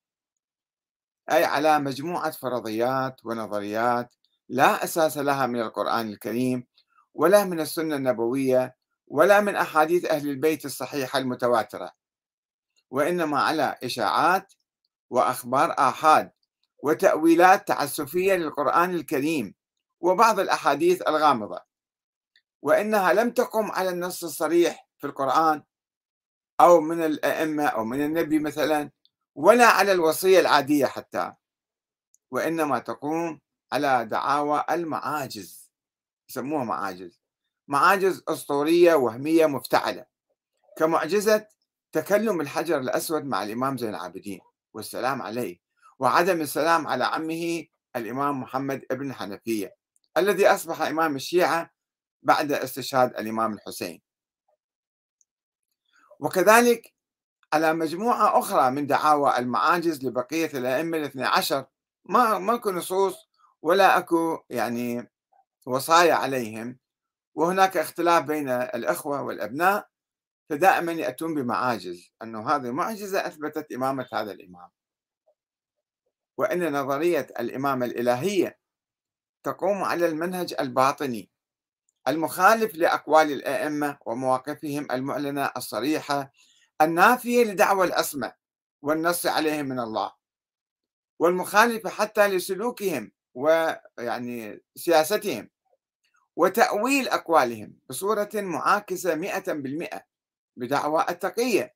أي 1.33 1.45
على 1.45 1.79
مجموعة 1.79 2.31
فرضيات 2.31 3.21
ونظريات 3.27 4.15
لا 4.49 4.85
أساس 4.85 5.19
لها 5.19 5.47
من 5.47 5.61
القرآن 5.61 6.09
الكريم 6.09 6.67
ولا 7.15 7.45
من 7.45 7.61
السنة 7.61 7.97
النبوية 7.97 8.75
ولا 9.11 9.41
من 9.41 9.57
أحاديث 9.57 10.05
أهل 10.05 10.29
البيت 10.29 10.65
الصحيحة 10.65 11.19
المتواترة 11.19 11.93
وإنما 12.91 13.41
على 13.41 13.79
إشاعات 13.85 14.53
وأخبار 15.11 15.75
آحاد 15.79 16.33
وتأويلات 16.83 17.69
تعسفية 17.69 18.35
للقرآن 18.35 18.95
الكريم 18.95 19.55
وبعض 20.01 20.41
الأحاديث 20.41 21.03
الغامضة 21.09 21.61
وإنها 22.63 23.13
لم 23.13 23.31
تقم 23.31 23.71
على 23.71 23.89
النص 23.91 24.25
الصريح 24.25 24.89
في 24.99 25.07
القرآن 25.07 25.63
أو 26.61 26.81
من 26.81 27.05
الأئمة 27.05 27.65
أو 27.67 27.85
من 27.85 28.03
النبي 28.05 28.39
مثلا 28.39 28.91
ولا 29.35 29.67
على 29.67 29.93
الوصية 29.93 30.41
العادية 30.41 30.87
حتى 30.87 31.33
وإنما 32.31 32.79
تقوم 32.79 33.41
على 33.73 34.05
دعاوى 34.05 34.65
المعاجز 34.71 35.71
يسموها 36.29 36.65
معاجز 36.65 37.20
معاجز 37.71 38.23
أسطورية 38.29 38.95
وهمية 38.95 39.47
مفتعلة 39.47 40.05
كمعجزة 40.77 41.47
تكلم 41.93 42.41
الحجر 42.41 42.79
الأسود 42.79 43.25
مع 43.25 43.43
الإمام 43.43 43.79
زين 43.79 43.91
العابدين 43.95 44.41
والسلام 44.73 45.23
عليه 45.23 45.61
وعدم 45.99 46.41
السلام 46.41 46.87
على 46.87 47.05
عمه 47.05 47.65
الإمام 47.97 48.41
محمد 48.41 48.83
ابن 48.91 49.11
الحنفية 49.11 49.77
الذي 50.17 50.47
أصبح 50.49 50.81
إمام 50.83 51.17
الشيعة 51.17 51.71
بعد 52.23 52.53
استشهاد 52.53 53.11
الإمام 53.19 53.53
الحسين 53.53 54.03
وكذلك 56.21 56.95
على 57.53 57.73
مجموعة 57.73 58.39
أخرى 58.39 58.71
من 58.71 58.87
دعاوى 58.87 59.39
المعاجز 59.39 60.07
لبقية 60.07 60.47
الأئمة 60.55 60.99
الاثنى 60.99 61.25
عشر 61.25 61.65
ما 62.05 62.39
ماكو 62.39 62.71
نصوص 62.71 63.17
ولا 63.63 63.99
أكو 63.99 64.39
يعني 64.51 65.11
وصايا 65.67 66.15
عليهم 66.15 66.80
وهناك 67.41 67.77
اختلاف 67.77 68.25
بين 68.25 68.49
الأخوة 68.49 69.23
والأبناء 69.23 69.89
فدائما 70.49 70.93
يأتون 70.93 71.35
بمعاجز 71.35 72.11
أنه 72.23 72.51
هذه 72.51 72.71
معجزة 72.71 73.27
أثبتت 73.27 73.73
إمامة 73.73 74.07
هذا 74.13 74.33
الإمام 74.33 74.69
وأن 76.37 76.73
نظرية 76.73 77.27
الإمامة 77.41 77.87
الإلهية 77.87 78.59
تقوم 79.43 79.85
على 79.85 80.07
المنهج 80.07 80.55
الباطني 80.61 81.31
المخالف 82.09 82.75
لأقوال 82.75 83.33
الأئمة 83.33 83.99
ومواقفهم 84.07 84.87
المعلنة 84.93 85.51
الصريحة 85.57 86.33
النافية 86.83 87.45
لدعوى 87.45 87.87
الاسماء 87.87 88.37
والنص 88.83 89.27
عليهم 89.27 89.67
من 89.67 89.81
الله 89.81 90.13
والمخالفة 91.19 91.91
حتى 91.91 92.29
لسلوكهم 92.29 93.13
ويعني 93.35 94.63
سياستهم 94.77 95.51
وتأويل 96.41 97.09
أقوالهم 97.09 97.77
بصورة 97.89 98.29
معاكسة 98.35 99.15
مئة 99.15 99.53
بالمئة 99.53 100.03
بدعوى 100.57 101.05
التقية 101.11 101.75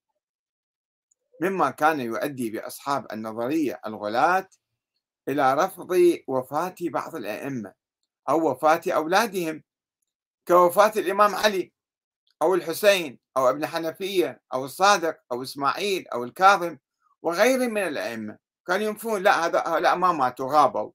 مما 1.42 1.70
كان 1.70 2.00
يؤدي 2.00 2.50
بأصحاب 2.50 3.12
النظرية 3.12 3.80
الغلاة 3.86 4.48
إلى 5.28 5.54
رفض 5.54 5.90
وفاة 6.28 6.74
بعض 6.80 7.14
الأئمة 7.14 7.74
أو 8.28 8.50
وفاة 8.50 8.80
أولادهم 8.88 9.62
كوفاة 10.48 10.92
الإمام 10.96 11.34
علي 11.34 11.72
أو 12.42 12.54
الحسين 12.54 13.18
أو 13.36 13.50
ابن 13.50 13.66
حنفية 13.66 14.42
أو 14.54 14.64
الصادق 14.64 15.16
أو 15.32 15.42
إسماعيل 15.42 16.08
أو 16.08 16.24
الكاظم 16.24 16.78
وغيرهم 17.22 17.74
من 17.74 17.82
الأئمة 17.82 18.38
كانوا 18.66 18.86
ينفون 18.86 19.22
لا 19.22 19.46
هذا 19.46 19.80
لا 19.80 19.94
ما 19.94 20.12
ماتوا 20.12 20.52
غابوا 20.52 20.90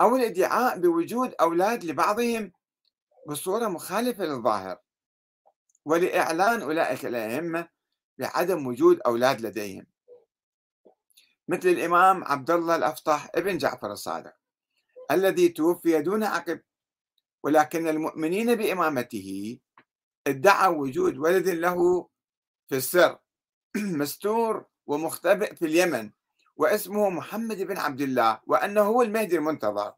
أو 0.00 0.16
الادعاء 0.16 0.78
بوجود 0.78 1.34
أولاد 1.40 1.84
لبعضهم 1.84 2.52
بصورة 3.28 3.68
مخالفة 3.68 4.24
للظاهر 4.24 4.78
ولإعلان 5.84 6.62
أولئك 6.62 7.06
الأئمة 7.06 7.68
بعدم 8.18 8.66
وجود 8.66 9.00
أولاد 9.06 9.40
لديهم 9.40 9.86
مثل 11.48 11.68
الإمام 11.68 12.24
عبد 12.24 12.50
الله 12.50 12.76
الأفطح 12.76 13.28
ابن 13.34 13.58
جعفر 13.58 13.92
الصادق 13.92 14.32
الذي 15.10 15.48
توفي 15.48 16.00
دون 16.02 16.24
عقب 16.24 16.60
ولكن 17.42 17.88
المؤمنين 17.88 18.54
بإمامته 18.54 19.58
ادعوا 20.26 20.76
وجود 20.76 21.16
ولد 21.18 21.48
له 21.48 22.08
في 22.68 22.76
السر 22.76 23.18
مستور 23.76 24.64
ومختبئ 24.86 25.54
في 25.54 25.64
اليمن 25.66 26.10
واسمه 26.58 27.10
محمد 27.10 27.62
بن 27.62 27.78
عبد 27.78 28.00
الله 28.00 28.40
وأنه 28.46 28.80
هو 28.82 29.02
المهدي 29.02 29.36
المنتظر 29.36 29.94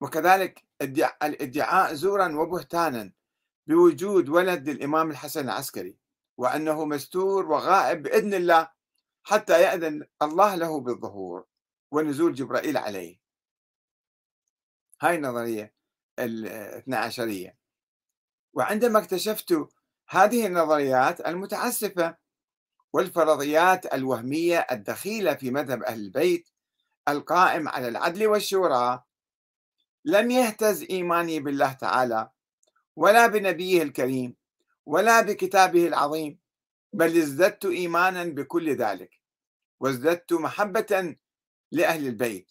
وكذلك 0.00 0.64
الادعاء 1.22 1.94
زورا 1.94 2.36
وبهتانا 2.36 3.12
بوجود 3.66 4.28
ولد 4.28 4.68
للإمام 4.68 5.10
الحسن 5.10 5.40
العسكري 5.44 5.98
وأنه 6.36 6.84
مستور 6.84 7.46
وغائب 7.46 8.02
بإذن 8.02 8.34
الله 8.34 8.70
حتى 9.22 9.62
يأذن 9.62 10.06
الله 10.22 10.54
له 10.54 10.80
بالظهور 10.80 11.44
ونزول 11.90 12.34
جبرائيل 12.34 12.76
عليه 12.76 13.20
هاي 15.00 15.14
النظرية 15.16 15.74
الاثنى 16.18 16.96
عشرية 16.96 17.58
وعندما 18.54 18.98
اكتشفت 18.98 19.68
هذه 20.08 20.46
النظريات 20.46 21.20
المتعسفة 21.26 22.16
والفرضيات 22.92 23.94
الوهمية 23.94 24.66
الدخيلة 24.72 25.34
في 25.34 25.50
مذهب 25.50 25.82
أهل 25.82 26.00
البيت 26.00 26.48
القائم 27.08 27.68
على 27.68 27.88
العدل 27.88 28.26
والشورى 28.26 29.02
لم 30.04 30.30
يهتز 30.30 30.82
إيماني 30.90 31.40
بالله 31.40 31.72
تعالى 31.72 32.30
ولا 32.96 33.26
بنبيه 33.26 33.82
الكريم 33.82 34.36
ولا 34.86 35.20
بكتابه 35.20 35.86
العظيم 35.86 36.38
بل 36.92 37.16
ازددت 37.18 37.64
إيمانا 37.66 38.24
بكل 38.24 38.70
ذلك 38.76 39.10
وازددت 39.80 40.32
محبة 40.32 41.16
لأهل 41.72 42.06
البيت 42.06 42.50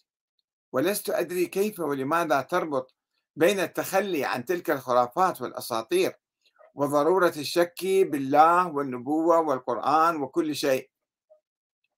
ولست 0.72 1.10
أدري 1.10 1.46
كيف 1.46 1.80
ولماذا 1.80 2.40
تربط 2.40 2.94
بين 3.36 3.60
التخلي 3.60 4.24
عن 4.24 4.44
تلك 4.44 4.70
الخرافات 4.70 5.40
والأساطير 5.42 6.12
وضرورة 6.78 7.32
الشك 7.36 7.80
بالله 7.82 8.68
والنبوة 8.68 9.40
والقرآن 9.40 10.16
وكل 10.22 10.56
شيء 10.56 10.90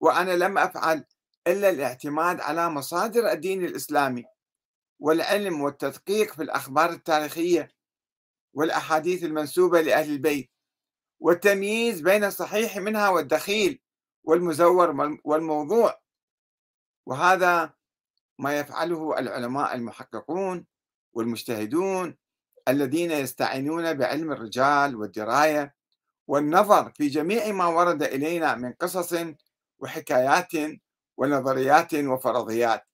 وأنا 0.01 0.31
لم 0.31 0.59
أفعل 0.59 1.05
إلا 1.47 1.71
الاعتماد 1.71 2.41
على 2.41 2.69
مصادر 2.71 3.33
الدين 3.33 3.65
الإسلامي 3.65 4.25
والعلم 4.99 5.61
والتدقيق 5.61 6.33
في 6.35 6.43
الأخبار 6.43 6.91
التاريخية 6.91 7.71
والأحاديث 8.55 9.25
المنسوبة 9.25 9.81
لأهل 9.81 10.11
البيت 10.11 10.51
والتمييز 11.21 12.01
بين 12.01 12.25
الصحيح 12.25 12.77
منها 12.77 13.09
والدخيل 13.09 13.81
والمزور 14.25 15.19
والموضوع 15.25 16.01
وهذا 17.07 17.73
ما 18.39 18.59
يفعله 18.59 19.19
العلماء 19.19 19.75
المحققون 19.75 20.67
والمجتهدون 21.13 22.17
الذين 22.69 23.11
يستعينون 23.11 23.95
بعلم 23.95 24.33
الرجال 24.33 24.97
والدرايه 24.97 25.75
والنظر 26.27 26.91
في 26.93 27.09
جميع 27.09 27.53
ما 27.53 27.67
ورد 27.67 28.03
الينا 28.03 28.55
من 28.55 28.73
قصص 28.73 29.17
وحكايات 29.79 30.49
ونظريات 31.17 31.95
وفرضيات 31.95 32.85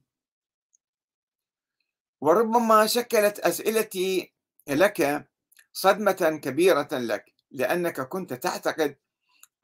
وربما 2.20 2.86
شكلت 2.86 3.38
اسئلتي 3.38 4.32
لك 4.68 5.28
صدمه 5.72 6.40
كبيره 6.42 6.88
لك 6.92 7.24
لانك 7.50 8.00
كنت 8.00 8.32
تعتقد 8.32 8.96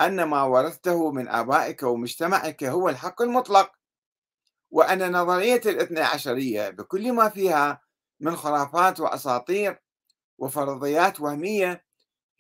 ان 0.01 0.23
ما 0.23 0.43
ورثته 0.43 1.11
من 1.13 1.29
ابائك 1.29 1.83
ومجتمعك 1.83 2.65
هو 2.65 2.89
الحق 2.89 3.23
المطلق 3.23 3.73
وأن 4.73 5.13
نظرية 5.13 5.61
الاثنى 5.67 6.01
عشرية 6.01 6.71
بكل 6.71 7.13
ما 7.13 7.29
فيها 7.29 7.81
من 8.21 8.37
خرافات 8.37 9.01
وأساطير 9.01 9.79
وفرضيات 10.41 11.21
وهمية 11.21 11.85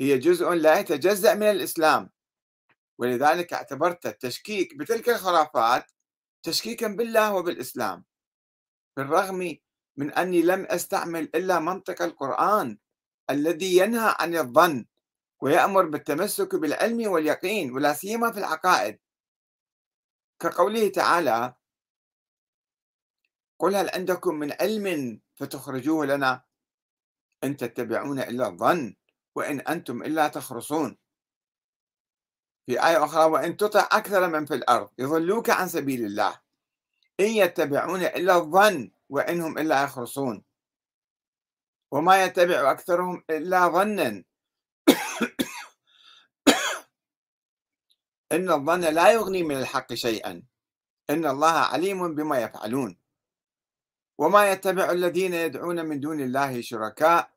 هي 0.01 0.19
جزء 0.19 0.51
لا 0.51 0.79
يتجزأ 0.79 1.35
من 1.35 1.43
الإسلام 1.51 2.11
ولذلك 2.99 3.53
اعتبرت 3.53 4.07
التشكيك 4.07 4.77
بتلك 4.79 5.09
الخرافات 5.09 5.93
تشكيكا 6.43 6.89
بالله 6.89 7.35
وبالإسلام 7.35 8.05
بالرغم 8.97 9.59
من 9.97 10.11
أني 10.13 10.43
لم 10.43 10.65
أستعمل 10.67 11.21
إلا 11.35 11.59
منطق 11.59 12.03
القرآن 12.03 12.79
الذي 13.31 13.77
ينهى 13.77 14.15
عن 14.19 14.37
الظن 14.37 14.87
ويأمر 15.41 15.87
بالتمسك 15.87 16.55
بالعلم 16.55 17.09
واليقين 17.11 17.73
ولا 17.73 17.93
سيما 17.93 18.33
في 18.33 18.39
العقائد 18.39 18.99
كقوله 20.41 20.89
تعالى 20.89 21.55
قل 23.63 23.77
هل 23.77 23.91
عندكم 23.95 24.35
من 24.35 24.53
علم 24.61 25.19
فتخرجوه 25.35 26.07
لنا 26.07 26.43
إن 27.45 27.57
تتبعون 27.57 28.21
إلا 28.21 28.49
الظن 28.49 28.97
وإن 29.35 29.61
أنتم 29.61 30.03
إلا 30.03 30.29
تخرصون 30.29 30.99
في 32.67 32.87
آية 32.87 33.05
أخرى 33.05 33.25
وإن 33.25 33.57
تطع 33.57 33.89
أكثر 33.93 34.29
من 34.29 34.47
في 34.47 34.55
الأرض 34.55 34.91
يضلوك 34.99 35.51
عن 35.51 35.69
سبيل 35.69 36.05
الله 36.05 36.41
إن 37.21 37.27
يتبعون 37.27 38.03
إلا 38.05 38.37
الظن 38.37 38.91
وإنهم 39.09 39.59
إلا 39.59 39.83
يخرصون 39.83 40.43
وما 41.91 42.25
يتبع 42.25 42.71
أكثرهم 42.71 43.25
إلا 43.31 43.69
ظنا 43.69 44.09
إن 48.33 48.51
الظن 48.51 48.81
لا 48.81 49.11
يغني 49.13 49.43
من 49.43 49.59
الحق 49.59 49.95
شيئا 49.95 50.43
إن 51.11 51.27
الله 51.27 51.51
عليم 51.53 52.15
بما 52.15 52.41
يفعلون 52.41 52.99
وما 54.23 54.51
يتبع 54.53 54.91
الذين 54.91 55.35
يدعون 55.35 55.85
من 55.87 56.01
دون 56.01 56.21
الله 56.21 56.61
شركاء 56.61 57.31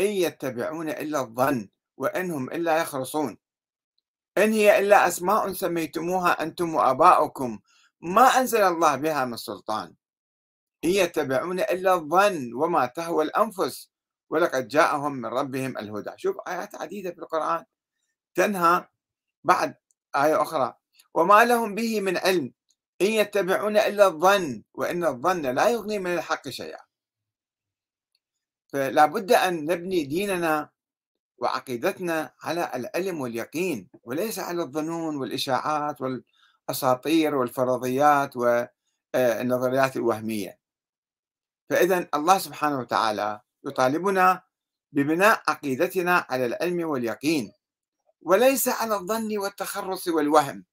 إن 0.00 0.06
يتبعون 0.06 0.88
إلا 0.90 1.20
الظن 1.20 1.68
وإنهم 1.96 2.50
إلا 2.50 2.76
يخرصون 2.82 3.38
إن 4.38 4.52
هي 4.52 4.78
إلا 4.78 5.08
أسماء 5.08 5.52
سميتموها 5.52 6.42
أنتم 6.42 6.74
وآباؤكم 6.74 7.58
ما 8.00 8.22
أنزل 8.26 8.60
الله 8.62 8.96
بها 8.96 9.24
من 9.24 9.36
سلطان 9.36 9.94
إن 10.84 10.90
يتبعون 10.90 11.60
إلا 11.60 11.94
الظن 11.94 12.52
وما 12.54 12.86
تهوى 12.86 13.24
الأنفس 13.24 13.90
ولقد 14.30 14.68
جاءهم 14.68 15.12
من 15.12 15.26
ربهم 15.26 15.78
الهدى 15.78 16.10
شوف 16.16 16.36
آيات 16.48 16.74
عديدة 16.74 17.10
في 17.10 17.18
القرآن 17.18 17.64
تنهى 18.34 18.88
بعد 19.44 19.74
آية 20.16 20.42
أخرى 20.42 20.74
وما 21.14 21.44
لهم 21.44 21.74
به 21.74 22.00
من 22.00 22.16
علم 22.16 22.52
إن 23.02 23.12
يتبعون 23.12 23.76
إلا 23.76 24.06
الظن 24.06 24.62
وإن 24.74 25.04
الظن 25.04 25.42
لا 25.42 25.68
يغني 25.68 25.98
من 25.98 26.14
الحق 26.14 26.48
شيئا 26.48 26.80
فلا 28.68 29.06
بد 29.06 29.32
أن 29.32 29.64
نبني 29.64 30.04
ديننا 30.04 30.70
وعقيدتنا 31.38 32.34
على 32.42 32.70
العلم 32.74 33.20
واليقين 33.20 33.88
وليس 34.02 34.38
على 34.38 34.62
الظنون 34.62 35.16
والإشاعات 35.16 35.96
والأساطير 36.00 37.34
والفرضيات 37.34 38.36
والنظريات 38.36 39.96
آه، 39.96 39.96
الوهمية 40.00 40.58
فإذا 41.70 42.08
الله 42.14 42.38
سبحانه 42.38 42.78
وتعالى 42.78 43.40
يطالبنا 43.66 44.42
ببناء 44.92 45.42
عقيدتنا 45.48 46.26
على 46.30 46.46
العلم 46.46 46.88
واليقين 46.88 47.52
وليس 48.20 48.68
على 48.68 48.94
الظن 48.94 49.38
والتخرص 49.38 50.08
والوهم 50.08 50.64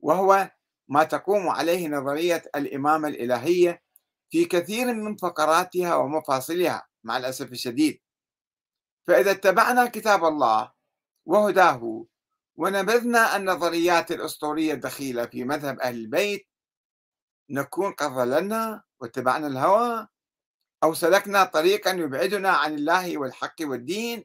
وهو 0.00 0.50
ما 0.90 1.04
تقوم 1.04 1.48
عليه 1.48 1.88
نظرية 1.88 2.42
الإمامة 2.56 3.08
الإلهية 3.08 3.82
في 4.30 4.44
كثير 4.44 4.94
من 4.94 5.16
فقراتها 5.16 5.94
ومفاصلها 5.94 6.88
مع 7.04 7.16
الأسف 7.16 7.52
الشديد 7.52 8.00
فإذا 9.06 9.30
اتبعنا 9.30 9.86
كتاب 9.86 10.24
الله 10.24 10.72
وهداه 11.26 12.06
ونبذنا 12.56 13.36
النظريات 13.36 14.12
الأسطورية 14.12 14.72
الدخيلة 14.72 15.26
في 15.26 15.44
مذهب 15.44 15.80
أهل 15.80 15.94
البيت 15.94 16.48
نكون 17.50 17.92
قد 17.92 18.10
ضللنا 18.10 18.82
واتبعنا 19.00 19.46
الهوى 19.46 20.08
أو 20.84 20.94
سلكنا 20.94 21.44
طريقا 21.44 21.90
يبعدنا 21.90 22.50
عن 22.50 22.74
الله 22.74 23.18
والحق 23.18 23.54
والدين 23.60 24.24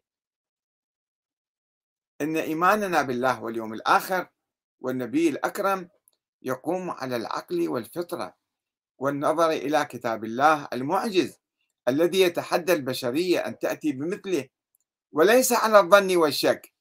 إن 2.21 2.37
إيماننا 2.37 3.01
بالله 3.01 3.43
واليوم 3.43 3.73
الآخر 3.73 4.27
والنبي 4.81 5.29
الأكرم 5.29 5.89
يقوم 6.45 6.91
على 6.91 7.15
العقل 7.15 7.69
والفطرة 7.69 8.35
والنظر 8.97 9.49
إلى 9.49 9.85
كتاب 9.85 10.23
الله 10.23 10.67
المعجز 10.73 11.39
الذي 11.87 12.19
يتحدى 12.21 12.73
البشرية 12.73 13.39
أن 13.39 13.59
تأتي 13.59 13.91
بمثله 13.91 14.47
وليس 15.11 15.51
على 15.53 15.79
الظن 15.79 16.15
والشك 16.15 16.73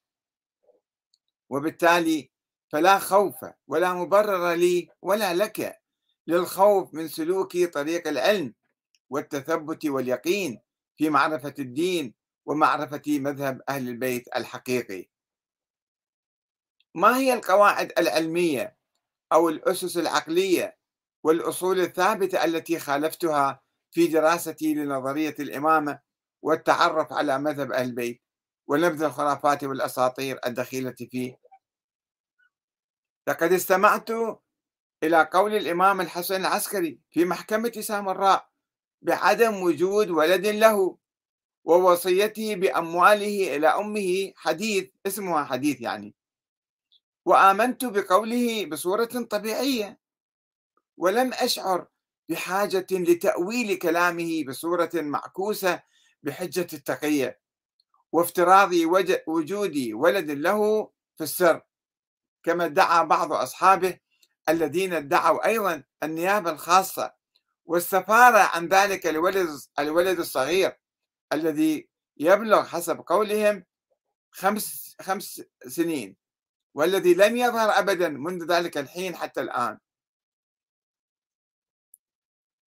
وبالتالي 1.48 2.31
فلا 2.72 2.98
خوف 2.98 3.35
ولا 3.68 3.94
مبرر 3.94 4.53
لي 4.53 4.88
ولا 5.03 5.35
لك 5.35 5.77
للخوف 6.27 6.94
من 6.94 7.09
سلوك 7.09 7.57
طريق 7.59 8.09
العلم 8.09 8.55
والتثبت 9.11 9.87
واليقين 9.87 10.61
في 10.96 11.11
معرفة 11.11 11.55
الدين 11.59 12.14
ومعرفة 12.46 13.03
مذهب 13.20 13.61
أهل 13.68 13.88
البيت 13.88 14.37
الحقيقي 14.37 15.09
ما 16.94 17.16
هي 17.18 17.33
القواعد 17.35 17.92
العلمية 17.98 18.77
أو 19.35 19.49
الأسس 19.49 19.97
العقلية 19.97 20.77
والأصول 21.25 21.81
الثابتة 21.81 22.44
التي 22.44 22.79
خالفتها 22.79 23.61
في 23.90 24.07
دراستي 24.07 24.75
لنظرية 24.75 25.35
الإمامة 25.40 26.01
والتعرف 26.42 27.12
على 27.12 27.38
مذهب 27.38 27.73
أهل 27.73 27.85
البيت 27.87 28.23
ونبذ 28.66 29.03
الخرافات 29.03 29.64
والأساطير 29.64 30.38
الدخيلة 30.47 30.90
فيه 31.11 31.38
لقد 33.27 33.53
استمعت 33.53 34.11
إلى 35.03 35.23
قول 35.33 35.55
الإمام 35.55 36.01
الحسن 36.01 36.37
العسكري 36.40 37.01
في 37.11 37.25
محكمة 37.25 37.70
سامراء 37.81 38.49
بعدم 39.03 39.55
وجود 39.62 40.11
ولد 40.11 40.47
له 40.47 40.99
ووصيته 41.64 42.55
بأمواله 42.55 43.57
إلى 43.57 43.68
أمه 43.68 44.33
حديث 44.37 44.88
اسمها 45.07 45.44
حديث 45.44 45.81
يعني 45.81 46.14
وآمنت 47.24 47.84
بقوله 47.84 48.66
بصورة 48.66 49.04
طبيعية 49.04 50.00
ولم 50.96 51.32
أشعر 51.34 51.87
بحاجة 52.28 52.87
لتأويل 52.90 53.78
كلامه 53.78 54.44
بصورة 54.48 54.90
معكوسة 54.94 55.82
بحجة 56.22 56.66
التقية 56.72 57.40
وافتراض 58.12 58.70
وجود 59.26 59.90
ولد 59.92 60.30
له 60.30 60.90
في 61.16 61.24
السر 61.24 61.62
كما 62.42 62.64
ادعى 62.64 63.06
بعض 63.06 63.32
أصحابه 63.32 63.98
الذين 64.48 64.92
ادعوا 64.92 65.46
أيضا 65.46 65.82
النيابة 66.02 66.50
الخاصة 66.50 67.14
والسفارة 67.64 68.38
عن 68.38 68.68
ذلك 68.68 69.06
الولد, 69.06 69.48
الولد 69.78 70.18
الصغير 70.18 70.78
الذي 71.32 71.88
يبلغ 72.16 72.64
حسب 72.64 73.00
قولهم 73.06 73.64
خمس, 74.30 74.96
خمس 75.00 75.42
سنين 75.68 76.23
والذي 76.74 77.14
لم 77.14 77.37
يظهر 77.37 77.78
أبدا 77.78 78.08
منذ 78.08 78.52
ذلك 78.52 78.78
الحين 78.78 79.16
حتى 79.16 79.40
الآن 79.40 79.78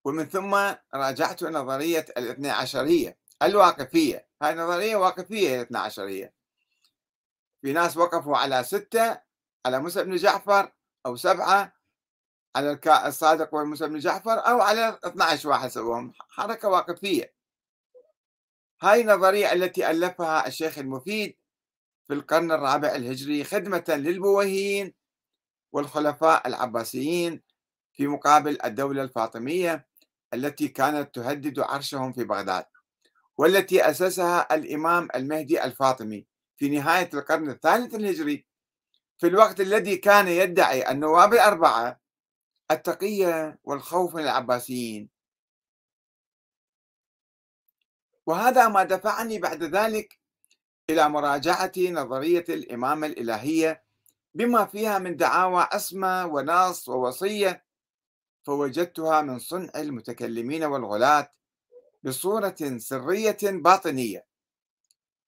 ومن 0.04 0.24
ثم 0.28 0.72
راجعت 0.94 1.42
نظرية 1.44 2.04
الاثنى 2.16 2.50
عشرية 2.50 3.16
الواقفية 3.42 4.26
هاي 4.42 4.54
نظرية 4.54 4.96
واقفية 4.96 5.56
الاثنى 5.56 5.78
عشرية 5.78 6.32
في 7.62 7.72
ناس 7.72 7.96
وقفوا 7.96 8.36
على 8.36 8.64
ستة 8.64 9.20
على 9.66 9.80
موسى 9.80 10.04
بن 10.04 10.16
جعفر 10.16 10.72
أو 11.06 11.16
سبعة 11.16 11.72
على 12.56 12.80
الصادق 13.06 13.54
وموسى 13.54 13.86
بن 13.88 13.98
جعفر 13.98 14.32
أو 14.48 14.60
على 14.60 14.98
12 15.04 15.48
واحد 15.48 15.68
سووهم 15.68 16.12
حركة 16.28 16.68
واقفية 16.68 17.34
هاي 18.82 19.00
النظرية 19.00 19.52
التي 19.52 19.90
ألفها 19.90 20.46
الشيخ 20.46 20.78
المفيد 20.78 21.36
في 22.08 22.14
القرن 22.14 22.52
الرابع 22.52 22.94
الهجري 22.94 23.44
خدمة 23.44 23.84
للبويهيين 23.88 24.94
والخلفاء 25.72 26.48
العباسيين 26.48 27.42
في 27.92 28.06
مقابل 28.06 28.58
الدولة 28.64 29.02
الفاطمية 29.02 29.86
التي 30.34 30.68
كانت 30.68 31.14
تهدد 31.14 31.58
عرشهم 31.58 32.12
في 32.12 32.24
بغداد 32.24 32.64
والتي 33.36 33.90
أسسها 33.90 34.54
الإمام 34.54 35.08
المهدي 35.14 35.64
الفاطمي 35.64 36.26
في 36.56 36.68
نهاية 36.68 37.10
القرن 37.14 37.50
الثالث 37.50 37.94
الهجري 37.94 38.46
في 39.18 39.26
الوقت 39.26 39.60
الذي 39.60 39.96
كان 39.96 40.28
يدعي 40.28 40.90
النواب 40.90 41.34
الأربعة 41.34 42.00
التقية 42.70 43.58
والخوف 43.64 44.14
من 44.14 44.22
العباسيين 44.22 45.08
وهذا 48.26 48.68
ما 48.68 48.84
دفعني 48.84 49.38
بعد 49.38 49.62
ذلك 49.62 50.18
إلى 50.90 51.08
مراجعة 51.08 51.72
نظرية 51.78 52.44
الإمامة 52.48 53.06
الإلهية 53.06 53.82
بما 54.34 54.64
فيها 54.66 54.98
من 54.98 55.16
دعاوى 55.16 55.68
عصمة 55.72 56.26
ونص 56.26 56.88
ووصية 56.88 57.64
فوجدتها 58.44 59.20
من 59.22 59.38
صنع 59.38 59.70
المتكلمين 59.76 60.64
والغلاة 60.64 61.32
بصورة 62.02 62.56
سرية 62.76 63.36
باطنية 63.42 64.26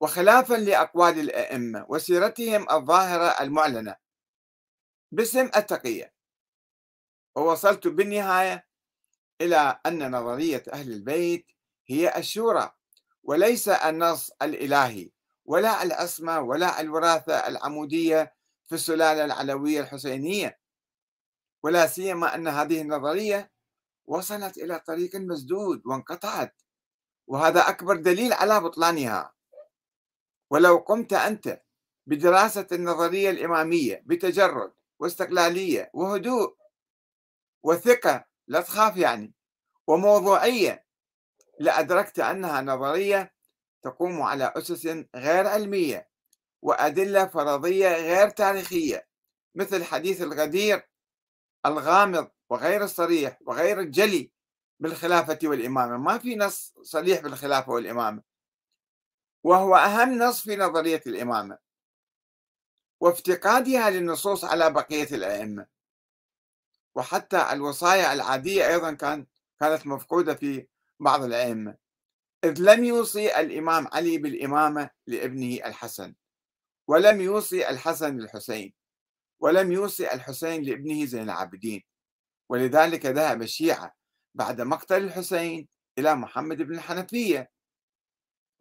وخلافا 0.01 0.55
لأقوال 0.55 1.21
الأئمة 1.21 1.87
وسيرتهم 1.89 2.71
الظاهرة 2.71 3.25
المعلنة 3.45 3.97
باسم 5.13 5.45
التقية 5.57 6.15
ووصلت 7.37 7.87
بالنهاية 7.87 8.67
إلى 9.41 9.81
أن 9.87 10.11
نظرية 10.11 10.63
أهل 10.73 10.93
البيت 10.93 11.51
هي 11.87 12.17
الشورى 12.19 12.73
وليس 13.23 13.69
النص 13.69 14.31
الإلهي 14.43 15.11
ولا 15.51 15.83
العصمة 15.83 16.41
ولا 16.41 16.81
الوراثة 16.81 17.35
العمودية 17.49 18.35
في 18.69 18.75
السلالة 18.75 19.25
العلوية 19.25 19.81
الحسينية 19.81 20.59
ولا 21.63 21.87
سيما 21.87 22.35
أن 22.35 22.49
هذه 22.49 22.81
النظرية 22.83 23.51
وصلت 24.07 24.59
إلى 24.59 24.81
طريق 24.87 25.17
مسدود 25.17 25.83
وانقطعت 25.87 26.55
وهذا 27.27 27.69
أكبر 27.69 27.97
دليل 27.97 28.33
على 28.33 28.61
بطلانها 28.61 29.35
ولو 30.51 30.77
قمت 30.77 31.13
أنت 31.13 31.63
بدراسة 32.07 32.67
النظرية 32.73 33.31
الإمامية 33.31 34.03
بتجرد 34.07 34.73
واستقلالية 34.99 35.91
وهدوء 35.95 36.57
وثقة 37.63 38.25
لا 38.49 38.61
تخاف 38.61 38.97
يعني 38.97 39.35
وموضوعية 39.87 40.87
لأدركت 41.61 42.21
أنها 42.21 42.61
نظرية 42.61 43.33
تقوم 43.83 44.23
على 44.23 44.53
أسس 44.57 44.87
غير 45.15 45.47
علمية 45.47 46.09
وأدلة 46.63 47.27
فرضية 47.27 47.89
غير 47.89 48.29
تاريخية 48.29 49.07
مثل 49.55 49.85
حديث 49.85 50.23
الغدير 50.23 50.89
الغامض 51.67 52.29
وغير 52.51 52.85
الصريح 52.85 53.39
وغير 53.47 53.81
الجلي 53.81 54.31
بالخلافة 54.81 55.39
والإمامة 55.45 55.97
ما 55.97 56.19
في 56.19 56.37
نص 56.37 56.75
صريح 56.83 57.21
بالخلافة 57.21 57.73
والإمامة 57.73 58.23
وهو 59.43 59.77
أهم 59.77 60.19
نص 60.19 60.41
في 60.43 60.57
نظرية 60.57 61.03
الإمامة 61.07 61.59
وافتقادها 63.01 63.91
للنصوص 63.91 64.45
على 64.45 64.71
بقية 64.71 65.09
الأئمة 65.13 65.67
وحتى 66.95 67.53
الوصايا 67.53 68.13
العادية 68.13 68.69
أيضا 68.69 68.93
كان 68.93 69.27
كانت 69.61 69.87
مفقودة 69.87 70.35
في 70.35 70.67
بعض 71.01 71.23
الأئمة 71.25 71.77
إذ 72.45 72.55
لم 72.61 72.85
يوصي 72.85 73.41
الإمام 73.41 73.87
علي 73.93 74.19
بالإمامة 74.19 74.91
لابنه 75.07 75.65
الحسن 75.67 76.15
ولم 76.89 77.21
يوصي 77.21 77.69
الحسن 77.69 78.17
للحسين 78.17 78.75
ولم 79.41 79.73
يوصي 79.73 80.13
الحسين 80.13 80.63
لابنه 80.63 81.05
زين 81.05 81.23
العابدين 81.23 81.83
ولذلك 82.49 83.07
ذهب 83.07 83.43
الشيعة 83.43 83.95
بعد 84.35 84.61
مقتل 84.61 85.05
الحسين 85.05 85.69
إلى 85.99 86.15
محمد 86.15 86.57
بن 86.63 86.75
الحنفية 86.75 87.51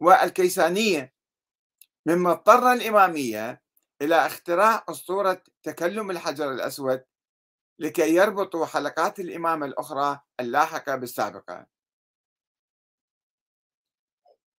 والكيسانية 0.00 1.12
مما 2.06 2.32
اضطر 2.32 2.72
الإمامية 2.72 3.62
إلى 4.02 4.26
اختراع 4.26 4.84
أسطورة 4.88 5.42
تكلم 5.62 6.10
الحجر 6.10 6.52
الأسود 6.52 7.04
لكي 7.78 8.14
يربطوا 8.14 8.66
حلقات 8.66 9.20
الإمامة 9.20 9.66
الأخرى 9.66 10.20
اللاحقة 10.40 10.96
بالسابقة 10.96 11.66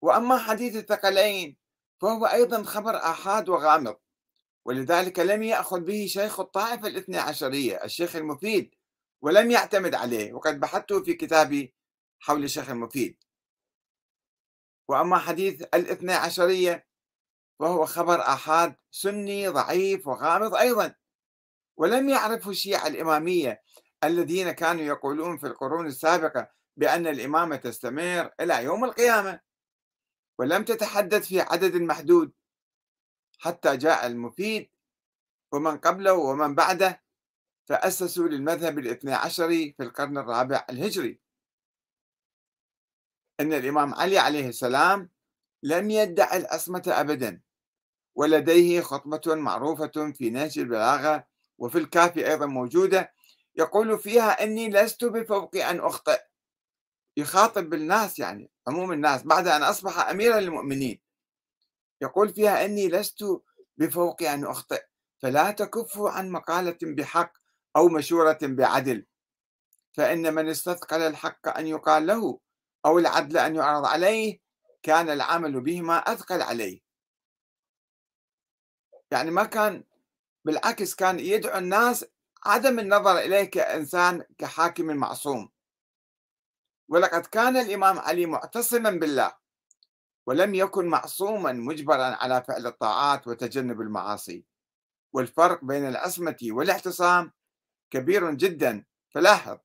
وأما 0.02 0.38
حديث 0.38 0.76
الثقلين 0.76 1.58
فهو 2.02 2.26
أيضا 2.26 2.64
خبر 2.64 2.96
آحاد 2.98 3.50
وغامض 3.50 3.96
ولذلك 4.66 5.20
لم 5.20 5.44
يأخذ 5.44 5.80
به 5.80 6.06
شيخ 6.10 6.40
الطائفة 6.40 6.88
الاثنى 6.88 7.18
عشرية 7.18 7.84
الشيخ 7.84 8.16
المفيد 8.16 8.76
ولم 9.22 9.52
يعتمد 9.52 9.96
عليه 9.96 10.34
وقد 10.34 10.60
بحثت 10.60 10.94
في 10.94 11.14
كتابي 11.14 11.74
حول 12.20 12.44
الشيخ 12.44 12.70
المفيد 12.70 13.24
وأما 14.90 15.18
حديث 15.18 15.62
الاثنى 15.74 16.14
عشرية 16.14 16.88
وهو 17.60 17.86
خبر 17.86 18.22
آحاد 18.22 18.76
سني 18.92 19.48
ضعيف 19.48 20.08
وغامض 20.08 20.56
أيضا 20.56 20.96
ولم 21.78 22.10
يعرفه 22.10 22.50
الشيعة 22.50 22.88
الإمامية 22.88 23.62
الذين 24.04 24.52
كانوا 24.52 24.84
يقولون 24.84 25.38
في 25.38 25.48
القرون 25.48 25.88
السابقة 25.88 26.48
بأن 26.78 27.08
الإمامة 27.08 27.56
تستمر 27.56 28.30
إلى 28.42 28.64
يوم 28.64 28.84
القيامة 28.86 29.42
ولم 30.42 30.64
تتحدث 30.64 31.28
في 31.28 31.40
عدد 31.42 31.76
محدود 31.76 32.32
حتى 33.40 33.78
جاء 33.78 34.08
المفيد 34.08 34.70
ومن 35.52 35.78
قبله 35.78 36.14
ومن 36.14 36.56
بعده 36.56 37.04
فأسسوا 37.66 38.28
للمذهب 38.28 38.80
الاثنى 38.80 39.14
عشري 39.14 39.74
في 39.78 39.84
القرن 39.84 40.18
الرابع 40.18 40.66
الهجري 40.70 41.20
أن 43.40 43.54
الإمام 43.54 43.94
علي 43.94 44.18
عليه 44.18 44.50
السلام 44.50 45.10
لم 45.64 45.90
يدعي 45.92 46.38
العصمة 46.38 46.84
أبدا 46.88 47.42
ولديه 48.16 48.82
خطبة 48.82 49.36
معروفة 49.36 50.12
في 50.12 50.30
نهج 50.30 50.60
البلاغة 50.60 51.28
وفي 51.58 51.78
الكافي 51.78 52.28
أيضا 52.30 52.46
موجودة 52.46 53.14
يقول 53.56 54.00
فيها 54.00 54.44
أني 54.44 54.70
لست 54.70 55.06
بفوق 55.06 55.56
أن 55.56 55.80
أخطئ 55.80 56.20
يخاطب 57.17 57.74
الناس 57.74 58.19
يعني 58.19 58.50
عموم 58.67 58.91
الناس 58.93 59.24
بعد 59.24 59.47
أن 59.47 59.63
أصبح 59.63 60.10
أميرا 60.10 60.39
للمؤمنين 60.39 61.00
يقول 62.02 62.30
فيها 62.30 62.65
إني 62.65 62.88
لست 62.89 63.26
بفوق 63.78 64.24
أن 64.24 64.45
أخطئ 64.45 64.84
فلا 65.21 65.52
تكفوا 65.52 66.10
عن 66.10 66.30
مقالة 66.30 66.78
بحق 66.84 67.34
أو 67.76 67.88
مشورة 67.89 68.38
بعدل 68.41 69.06
فإن 69.93 70.34
من 70.34 70.50
استثقل 70.50 71.02
الحق 71.02 71.58
أن 71.58 71.67
يقال 71.67 72.08
له 72.08 72.39
أو 72.86 73.00
العدل 73.00 73.38
أن 73.38 73.56
يعرض 73.56 73.86
عليه 73.86 74.39
كان 74.84 75.10
العمل 75.10 75.62
بهما 75.62 75.97
أثقل 75.97 76.41
عليه 76.41 76.82
يعني 79.12 79.32
ما 79.32 79.43
كان 79.43 79.84
بالعكس 80.45 80.95
كان 80.95 81.19
يدعو 81.19 81.58
الناس 81.58 82.06
عدم 82.45 82.80
النظر 82.80 83.17
إليه 83.19 83.43
كإنسان 83.43 84.24
كحاكم 84.38 84.86
معصوم 84.86 85.50
ولقد 86.92 87.26
كان 87.26 87.58
الإمام 87.58 88.00
علي 88.00 88.26
معتصما 88.26 88.90
بالله 88.90 89.36
ولم 90.26 90.56
يكن 90.56 90.86
معصوما 90.88 91.52
مجبرا 91.52 92.04
على 92.16 92.44
فعل 92.48 92.68
الطاعات 92.68 93.28
وتجنب 93.28 93.82
المعاصي 93.82 94.46
والفرق 95.14 95.66
بين 95.66 95.88
العصمة 95.88 96.38
والاعتصام 96.44 97.32
كبير 97.92 98.32
جدا 98.32 98.86
فلاحظ 99.10 99.58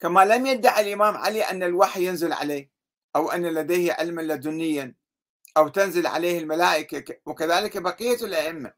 كما 0.00 0.24
لم 0.24 0.46
يدعي 0.46 0.80
الإمام 0.86 1.16
علي 1.16 1.42
أن 1.42 1.62
الوحي 1.62 2.06
ينزل 2.08 2.32
عليه 2.32 2.70
أو 3.16 3.30
أن 3.32 3.46
لديه 3.46 3.92
علما 3.92 4.22
لدنيا 4.22 4.94
أو 5.56 5.68
تنزل 5.68 6.06
عليه 6.06 6.38
الملائكة 6.38 7.16
وكذلك 7.26 7.78
بقية 7.78 8.16
الأئمة 8.24 8.72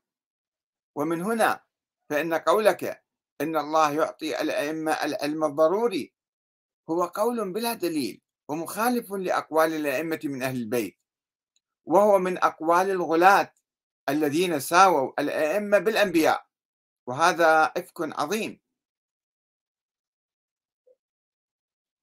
ومن 0.95 1.23
هنا 1.23 1.63
فإن 2.11 2.35
قولك 2.35 3.02
أن 3.43 3.57
الله 3.57 3.93
يعطي 3.93 4.41
الأئمة 4.41 4.93
العلم 4.93 5.45
الضروري 5.45 6.13
هو 6.91 7.05
قول 7.05 7.53
بلا 7.53 7.73
دليل 7.75 8.23
ومخالف 8.49 9.13
لأقوال 9.13 9.73
الأئمة 9.77 10.21
من 10.25 10.43
أهل 10.43 10.57
البيت 10.57 10.99
وهو 11.85 12.19
من 12.19 12.39
أقوال 12.39 12.91
الغلاة 12.91 13.53
الذين 14.09 14.61
ساووا 14.61 15.13
الأئمة 15.21 15.79
بالأنبياء 15.79 16.47
وهذا 17.07 17.65
إفك 17.77 18.01
عظيم 18.01 18.61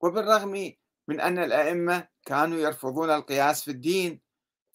وبالرغم 0.01 0.73
من 1.07 1.19
أن 1.19 1.37
الأئمة 1.39 2.07
كانوا 2.25 2.57
يرفضون 2.59 3.09
القياس 3.09 3.63
في 3.63 3.71
الدين 3.71 4.21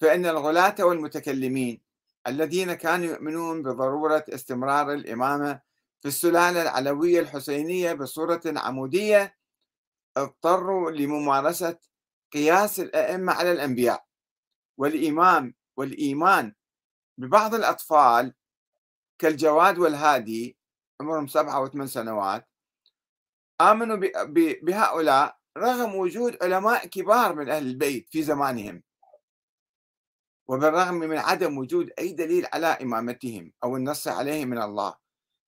فإن 0.01 0.27
الغلاة 0.27 0.75
والمتكلمين 0.81 1.83
الذين 2.27 2.75
كانوا 2.75 3.07
يؤمنون 3.07 3.63
بضرورة 3.63 4.25
استمرار 4.29 4.93
الإمامة 4.93 5.61
في 6.05 6.09
السلالة 6.09 6.63
العلوية 6.63 7.21
الحسينية 7.21 7.93
بصورة 7.93 8.41
عمودية 8.47 9.37
اضطروا 10.17 10.91
لممارسة 10.91 11.79
قياس 12.33 12.81
الأئمة 12.81 13.33
على 13.33 13.53
الأنبياء 13.53 14.07
والإمام 14.79 15.55
والإيمان 15.77 16.55
ببعض 17.19 17.55
الأطفال 17.55 18.35
كالجواد 19.21 19.79
والهادي 19.79 20.57
عمرهم 21.01 21.27
سبعة 21.27 21.63
وثمان 21.63 21.87
سنوات 21.87 22.49
آمنوا 23.61 24.09
بهؤلاء 24.63 25.39
رغم 25.59 25.95
وجود 25.95 26.37
علماء 26.43 26.87
كبار 26.87 27.35
من 27.35 27.49
أهل 27.51 27.67
البيت 27.67 28.09
في 28.11 28.23
زمانهم 28.23 28.83
وبالرغم 30.49 30.95
من 30.95 31.19
عدم 31.19 31.59
وجود 31.59 31.91
أي 31.99 32.13
دليل 32.13 32.47
على 32.53 32.67
إمامتهم 32.67 33.53
أو 33.65 33.77
النص 33.77 34.09
عليهم 34.09 34.49
من 34.49 34.63
الله 34.63 35.04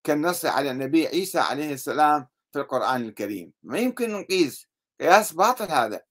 كالنص 0.06 0.44
على 0.44 0.70
النبي 0.70 1.06
عيسى 1.06 1.38
عليه 1.38 1.72
السلام 1.74 2.26
في 2.52 2.58
القرآن 2.58 3.02
الكريم 3.04 3.52
ما 3.62 3.78
يمكن 3.78 4.10
نقيس 4.12 4.66
قياس 5.00 5.32
باطل 5.32 5.68
هذا 5.72 6.02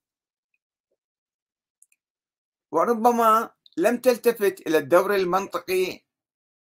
وربما 2.72 3.50
لم 3.78 3.98
تلتفت 3.98 4.68
إلى 4.68 4.78
الدور 4.78 5.16
المنطقي 5.16 6.04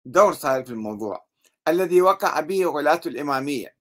دور 0.05 0.33
صاير 0.33 0.63
في 0.65 0.69
الموضوع 0.71 1.25
الذي 1.67 2.01
وقع 2.01 2.39
به 2.39 2.65
غلاة 2.65 3.01
الإمامية 3.05 3.75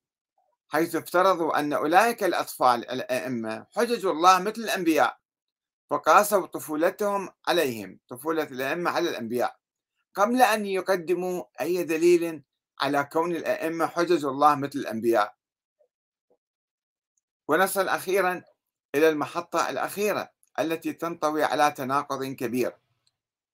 حيث 0.69 0.97
افترضوا 0.97 1.59
أن 1.59 1.73
أولئك 1.73 2.25
الأطفال 2.25 2.91
الأئمة 2.91 3.67
حجج 3.77 4.07
الله 4.07 4.39
مثل 4.39 4.61
الأنبياء 4.61 5.19
فقاسوا 5.91 6.47
طفولتهم 6.47 7.29
عليهم 7.49 7.99
طفولة 8.09 8.43
الأئمة 8.43 8.91
على 8.91 9.11
الأنبياء 9.11 9.57
قبل 10.15 10.43
أن 10.43 10.67
يقدموا 10.67 11.45
أي 11.61 11.85
دليل 11.85 12.43
على 12.81 13.05
كون 13.13 13.37
الأئمة 13.37 13.87
حجج 13.87 14.25
الله 14.25 14.55
مثل 14.55 14.79
الأنبياء 14.79 15.35
ونصل 17.49 17.89
أخيرا 17.89 18.43
إلى 18.95 19.09
المحطة 19.09 19.71
الأخيرة 19.71 20.31
التي 20.59 20.93
تنطوي 20.93 21.45
على 21.45 21.71
تناقض 21.71 22.25
كبير 22.25 22.77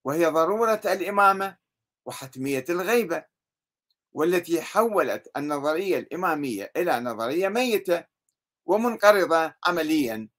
وهي 0.03 0.25
ضرورة 0.25 0.81
الإمامة 0.85 1.57
وحتمية 2.05 2.65
الغيبة 2.69 3.25
والتي 4.13 4.61
حولت 4.61 5.31
النظرية 5.37 5.97
الإمامية 5.99 6.71
إلى 6.77 6.99
نظرية 6.99 7.47
ميتة 7.47 8.03
ومنقرضة 8.65 9.53
عمليا 9.65 10.29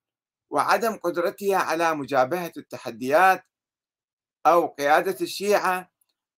وعدم 0.51 0.97
قدرتها 0.97 1.57
على 1.57 1.95
مجابهة 1.95 2.53
التحديات 2.57 3.45
أو 4.47 4.67
قيادة 4.67 5.17
الشيعة 5.21 5.91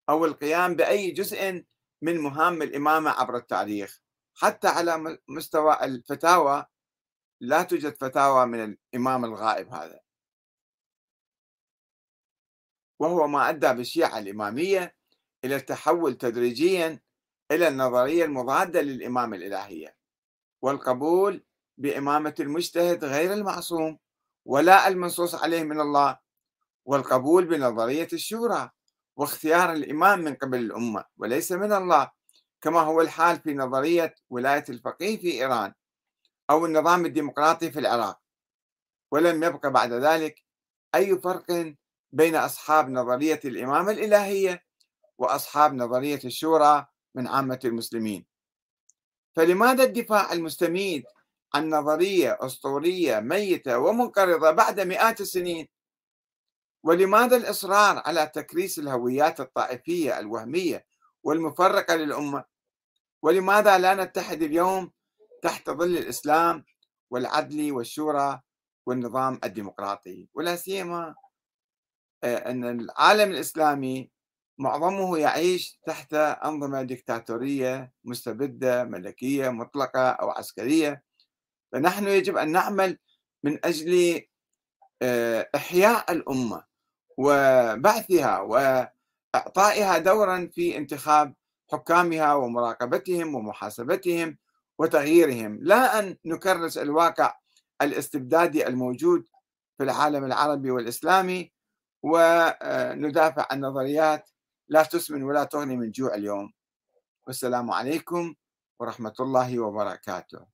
أو 0.09 0.25
القيام 0.25 0.77
بأي 0.77 1.11
جزء 1.11 1.65
من 2.03 2.19
مهام 2.19 2.63
الإمامة 2.63 3.11
عبر 3.11 3.37
التاريخ 3.37 4.01
حتى 4.35 4.69
على 4.69 5.19
مستوى 5.29 5.79
الفتاوى 5.83 6.67
لا 7.41 7.63
توجد 7.63 7.95
فتاوى 8.01 8.47
من 8.47 8.63
الإمام 8.95 9.25
الغائب 9.25 9.69
هذا 9.75 10.01
وهو 12.99 13.27
ما 13.27 13.49
أدى 13.49 13.73
بالشيعة 13.73 14.19
الإمامية 14.19 14.97
إلى 15.45 15.57
التحول 15.57 16.15
تدريجيا 16.15 17.01
إلى 17.51 17.69
النظرية 17.69 18.25
المضادة 18.25 18.81
للإمامة 18.81 19.37
الإلهية 19.37 19.97
والقبول 20.63 21.45
بإمامة 21.79 22.35
المجتهد 22.41 23.05
غير 23.05 23.33
المعصوم 23.33 23.99
ولا 24.45 24.89
المنصوص 24.89 25.35
عليه 25.35 25.63
من 25.63 25.81
الله 25.81 26.19
والقبول 26.85 27.45
بنظرية 27.47 28.09
الشورى 28.13 28.71
واختيار 29.17 29.73
الإمام 29.73 30.19
من 30.21 30.35
قبل 30.35 30.59
الأمة 30.59 31.05
وليس 31.19 31.53
من 31.53 31.73
الله 31.73 32.11
كما 32.61 32.81
هو 32.81 33.01
الحال 33.01 33.41
في 33.41 33.55
نظرية 33.55 34.15
ولاية 34.31 34.65
الفقيه 34.69 35.19
في 35.21 35.33
إيران 35.33 35.73
أو 36.51 36.67
النظام 36.67 37.05
الديمقراطي 37.07 37.71
في 37.71 37.79
العراق 37.81 38.21
ولم 39.11 39.45
يبقى 39.45 39.71
بعد 39.71 39.93
ذلك 39.93 40.41
أي 40.95 41.19
فرق 41.19 41.75
بين 42.13 42.37
أصحاب 42.37 42.89
نظرية 42.91 43.41
الإمامة 43.45 43.91
الإلهية 43.93 44.63
وأصحاب 45.19 45.75
نظرية 45.75 46.21
الشورى 46.25 46.87
من 47.15 47.27
عامة 47.29 47.61
المسلمين 47.65 48.27
فلماذا 49.37 49.83
الدفاع 49.85 50.33
المستميت 50.33 51.05
عن 51.55 51.69
نظرية 51.71 52.39
أسطورية 52.41 53.21
ميتة 53.21 53.79
ومنقرضة 53.79 54.51
بعد 54.51 54.81
مئات 54.81 55.21
السنين 55.21 55.69
ولماذا 56.85 57.37
الإصرار 57.37 58.03
على 58.07 58.27
تكريس 58.27 58.79
الهويات 58.79 59.41
الطائفية 59.41 60.19
الوهمية 60.19 60.87
والمفرقة 61.23 61.95
للأمة 61.95 62.45
ولماذا 63.23 63.79
لا 63.79 63.95
نتحد 63.95 64.43
اليوم 64.43 64.91
تحت 65.43 65.71
ظل 65.71 65.99
الإسلام 65.99 66.65
والعدل 67.11 67.73
والشورى 67.73 68.41
والنظام 68.87 69.41
الديمقراطي 69.45 70.29
ولا 70.35 70.57
سيما 70.57 71.15
آه، 72.25 72.37
أن 72.37 72.81
العالم 72.81 73.31
الإسلامي 73.31 74.11
معظمه 74.59 75.19
يعيش 75.19 75.79
تحت 75.87 76.15
أنظمة 76.45 76.83
دكتاتورية 76.83 77.93
مستبدة 78.05 78.85
ملكية 78.85 79.49
مطلقة 79.49 80.09
أو 80.11 80.31
عسكرية 80.31 81.05
فنحن 81.73 82.09
يجب 82.09 82.37
أن 82.37 82.53
نعمل 82.53 82.99
من 83.45 83.59
أجل 83.65 84.23
آه، 85.03 85.51
إحياء 85.55 86.13
الأمة 86.13 86.65
وبعثها 87.17 88.39
واعطائها 88.41 89.99
دورا 89.99 90.51
في 90.55 90.77
انتخاب 90.77 91.35
حكامها 91.73 92.35
ومراقبتهم 92.35 93.35
ومحاسبتهم 93.35 94.39
وتغييرهم 94.79 95.59
لا 95.63 95.99
ان 95.99 96.17
نكرس 96.25 96.79
الواقع 96.79 97.35
الاستبدادي 97.83 98.67
الموجود 98.67 99.27
في 99.79 99.85
العالم 99.85 100.25
العربي 100.25 100.71
والاسلامي 100.71 101.53
وندافع 102.03 103.43
آه، 103.43 103.47
عن 103.51 103.61
نظريات 103.61 104.31
لا 104.69 104.83
تسمن 104.83 105.23
ولا 105.23 105.45
تغني 105.45 105.77
من 105.77 105.91
جوع 105.91 106.15
اليوم 106.15 106.53
والسلام 107.27 107.71
عليكم 107.71 108.35
ورحمه 108.81 109.15
الله 109.21 109.59
وبركاته 109.61 110.54